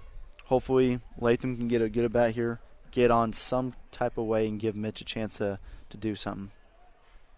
hopefully 0.50 1.00
Latham 1.20 1.56
can 1.56 1.68
get 1.68 1.82
a 1.82 1.90
good 1.90 2.12
bat 2.12 2.34
here, 2.34 2.60
get 2.90 3.12
on 3.12 3.32
some 3.34 3.76
type 3.92 4.18
of 4.18 4.26
way, 4.26 4.48
and 4.48 4.60
give 4.60 4.76
Mitch 4.76 5.00
a 5.00 5.06
chance 5.06 5.38
to, 5.38 5.60
to 5.92 5.98
do 5.98 6.16
something. 6.16 6.52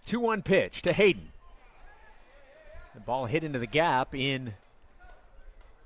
2 0.06 0.20
1 0.20 0.42
pitch 0.42 0.82
to 0.82 0.94
Hayden. 0.94 1.30
The 2.96 3.02
ball 3.02 3.26
hit 3.26 3.44
into 3.44 3.60
the 3.60 3.68
gap 3.68 4.16
in 4.16 4.54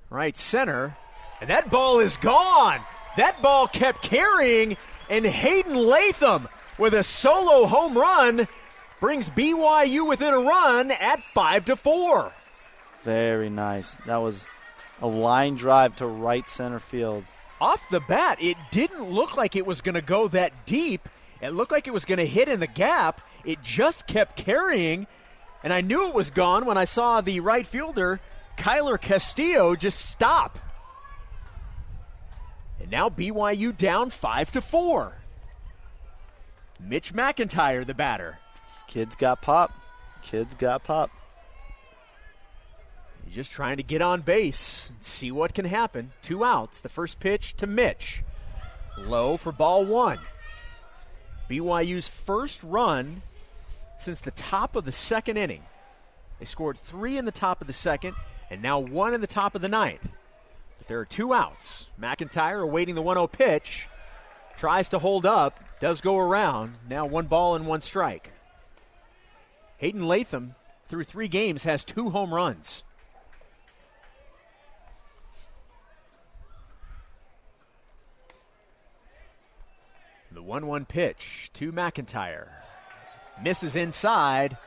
right 0.09 0.37
center, 0.37 0.95
and 1.41 1.49
that 1.49 1.69
ball 1.69 1.99
is 1.99 2.15
gone. 2.17 2.79
That 3.17 3.41
ball 3.41 3.67
kept 3.67 4.03
carrying, 4.03 4.77
and 5.09 5.25
Hayden 5.25 5.75
Latham 5.75 6.47
with 6.77 6.93
a 6.93 7.03
solo 7.03 7.65
home 7.65 7.97
run 7.97 8.47
brings 8.99 9.29
BYU 9.29 10.07
within 10.07 10.33
a 10.33 10.39
run 10.39 10.91
at 10.91 11.23
5 11.23 11.65
to 11.65 11.75
4. 11.75 12.31
Very 13.03 13.49
nice. 13.49 13.95
That 14.05 14.17
was 14.17 14.47
a 15.01 15.07
line 15.07 15.55
drive 15.55 15.95
to 15.97 16.05
right 16.07 16.49
center 16.49 16.79
field. 16.79 17.25
off 17.61 17.87
the 17.89 18.01
bat, 18.01 18.37
it 18.41 18.57
didn't 18.71 19.09
look 19.09 19.37
like 19.37 19.55
it 19.55 19.65
was 19.65 19.81
going 19.81 19.95
to 19.95 20.01
go 20.01 20.27
that 20.27 20.65
deep. 20.65 21.07
It 21.41 21.51
looked 21.51 21.71
like 21.71 21.87
it 21.87 21.93
was 21.93 22.05
going 22.05 22.17
to 22.17 22.25
hit 22.25 22.47
in 22.49 22.59
the 22.59 22.67
gap. 22.67 23.21
It 23.43 23.61
just 23.61 24.07
kept 24.07 24.35
carrying, 24.35 25.07
and 25.63 25.71
I 25.71 25.81
knew 25.81 26.07
it 26.07 26.13
was 26.15 26.29
gone 26.31 26.65
when 26.65 26.77
I 26.77 26.83
saw 26.83 27.21
the 27.21 27.39
right 27.39 27.65
fielder, 27.65 28.19
Kyler 28.57 28.99
Castillo, 28.99 29.75
just 29.75 29.99
stop. 29.99 30.59
And 32.79 32.91
now 32.91 33.09
BYU 33.09 33.75
down 33.75 34.09
five 34.09 34.51
to 34.51 34.61
four. 34.61 35.13
Mitch 36.79 37.13
McIntyre, 37.13 37.85
the 37.85 37.93
batter. 37.93 38.39
Kids 38.87 39.15
got 39.15 39.41
pop. 39.41 39.71
Kids 40.21 40.53
got 40.55 40.83
pop. 40.83 41.09
He's 43.25 43.35
just 43.35 43.51
trying 43.51 43.77
to 43.77 43.83
get 43.83 44.01
on 44.01 44.21
base 44.21 44.89
and 44.89 45.01
see 45.01 45.31
what 45.31 45.53
can 45.53 45.65
happen. 45.65 46.11
Two 46.21 46.45
outs. 46.45 46.79
The 46.79 46.89
first 46.89 47.19
pitch 47.19 47.55
to 47.57 47.67
Mitch. 47.67 48.23
Low 48.97 49.35
for 49.37 49.51
ball 49.51 49.83
one. 49.83 50.19
BYU's 51.49 52.07
first 52.07 52.63
run 52.63 53.21
since 53.97 54.19
the 54.19 54.31
top 54.31 54.75
of 54.75 54.85
the 54.85 54.91
second 54.91 55.37
inning. 55.37 55.63
They 56.39 56.45
scored 56.45 56.77
three 56.77 57.17
in 57.17 57.25
the 57.25 57.31
top 57.31 57.61
of 57.61 57.67
the 57.67 57.73
second 57.73 58.15
and 58.49 58.61
now 58.61 58.79
one 58.79 59.13
in 59.13 59.21
the 59.21 59.27
top 59.27 59.55
of 59.55 59.61
the 59.61 59.69
ninth. 59.69 60.07
But 60.77 60.87
there 60.87 60.99
are 60.99 61.05
two 61.05 61.33
outs. 61.33 61.87
McIntyre 61.99 62.61
awaiting 62.61 62.95
the 62.95 63.01
1 63.01 63.15
0 63.15 63.27
pitch. 63.27 63.87
Tries 64.57 64.89
to 64.89 64.99
hold 64.99 65.25
up, 65.25 65.59
does 65.79 65.99
go 65.99 66.17
around. 66.17 66.75
Now 66.87 67.05
one 67.05 67.25
ball 67.25 67.55
and 67.55 67.67
one 67.67 67.81
strike. 67.81 68.31
Hayden 69.77 70.07
Latham, 70.07 70.55
through 70.85 71.03
three 71.03 71.27
games, 71.27 71.63
has 71.63 71.83
two 71.83 72.09
home 72.09 72.33
runs. 72.33 72.83
The 80.35 80.43
1 80.43 80.67
1 80.67 80.83
pitch 80.83 81.49
to 81.53 81.71
McIntyre. 81.71 82.49
Misses 83.41 83.77
inside. 83.77 84.57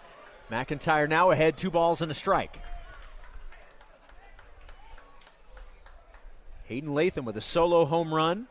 McIntyre 0.51 1.07
now 1.07 1.31
ahead, 1.31 1.59
two 1.59 1.71
balls 1.71 2.01
and 2.01 2.11
a 2.11 2.15
strike. 2.15 2.59
Hayden 6.65 6.95
Latham 6.95 7.27
with 7.27 7.37
a 7.37 7.43
solo 7.43 7.85
home 7.85 8.15
run 8.15 8.47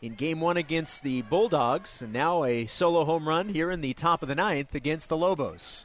in 0.00 0.14
game 0.14 0.40
one 0.40 0.56
against 0.56 1.02
the 1.02 1.22
Bulldogs, 1.22 2.00
and 2.00 2.12
now 2.12 2.44
a 2.44 2.66
solo 2.66 3.04
home 3.04 3.28
run 3.28 3.48
here 3.48 3.72
in 3.72 3.80
the 3.80 3.94
top 3.94 4.22
of 4.22 4.28
the 4.28 4.36
ninth 4.36 4.72
against 4.72 5.08
the 5.08 5.16
Lobos. 5.16 5.84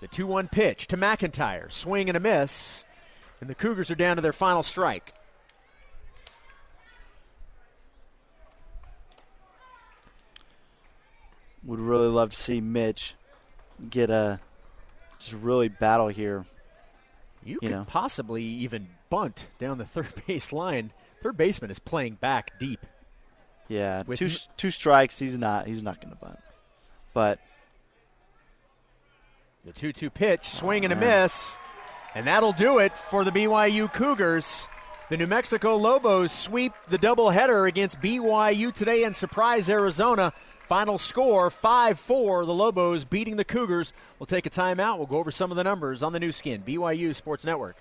The 0.00 0.06
2 0.06 0.28
1 0.28 0.46
pitch 0.46 0.86
to 0.86 0.96
McIntyre. 0.96 1.72
Swing 1.72 2.08
and 2.08 2.16
a 2.16 2.20
miss, 2.20 2.84
and 3.40 3.50
the 3.50 3.56
Cougars 3.56 3.90
are 3.90 3.96
down 3.96 4.14
to 4.14 4.22
their 4.22 4.32
final 4.32 4.62
strike. 4.62 5.12
Would 11.66 11.80
really 11.80 12.08
love 12.08 12.30
to 12.30 12.36
see 12.36 12.60
Mitch 12.60 13.14
get 13.90 14.10
a 14.10 14.40
just 15.18 15.32
really 15.34 15.68
battle 15.68 16.08
here. 16.08 16.44
You, 17.44 17.54
You 17.54 17.60
could 17.60 17.70
know. 17.70 17.84
possibly 17.86 18.42
even 18.42 18.88
bunt 19.10 19.46
down 19.58 19.78
the 19.78 19.84
third 19.86 20.08
base 20.26 20.52
line. 20.52 20.92
Third 21.22 21.36
baseman 21.36 21.70
is 21.70 21.78
playing 21.78 22.14
back 22.14 22.58
deep. 22.58 22.84
Yeah, 23.68 24.02
With 24.06 24.18
two 24.18 24.28
two 24.58 24.70
strikes. 24.70 25.18
He's 25.18 25.38
not. 25.38 25.66
He's 25.66 25.82
not 25.82 26.00
going 26.00 26.12
to 26.14 26.20
bunt. 26.20 26.38
But 27.14 27.38
The 29.64 29.72
2 29.72 29.92
2 29.92 30.10
pitch, 30.10 30.48
swing 30.50 30.84
and 30.84 30.92
a 30.92 30.96
miss. 30.96 31.56
And 32.14 32.26
that'll 32.26 32.52
do 32.52 32.78
it 32.78 32.92
for 32.92 33.24
the 33.24 33.30
BYU 33.30 33.90
Cougars. 33.92 34.68
The 35.10 35.16
New 35.16 35.26
Mexico 35.26 35.76
Lobos 35.76 36.30
sweep 36.32 36.72
the 36.88 36.98
doubleheader 36.98 37.66
against 37.68 38.00
BYU 38.00 38.72
today 38.72 39.04
and 39.04 39.14
surprise 39.16 39.68
Arizona. 39.70 40.32
Final 40.66 40.96
score 40.96 41.50
5 41.50 41.98
4. 42.00 42.46
The 42.46 42.54
Lobos 42.54 43.04
beating 43.04 43.36
the 43.36 43.44
Cougars. 43.44 43.92
We'll 44.18 44.26
take 44.26 44.46
a 44.46 44.50
timeout. 44.50 44.96
We'll 44.96 45.06
go 45.06 45.18
over 45.18 45.30
some 45.30 45.50
of 45.50 45.56
the 45.56 45.64
numbers 45.64 46.02
on 46.02 46.12
the 46.12 46.20
Nu 46.20 46.32
Skin. 46.32 46.62
BYU 46.62 47.14
Sports 47.14 47.44
Network. 47.44 47.72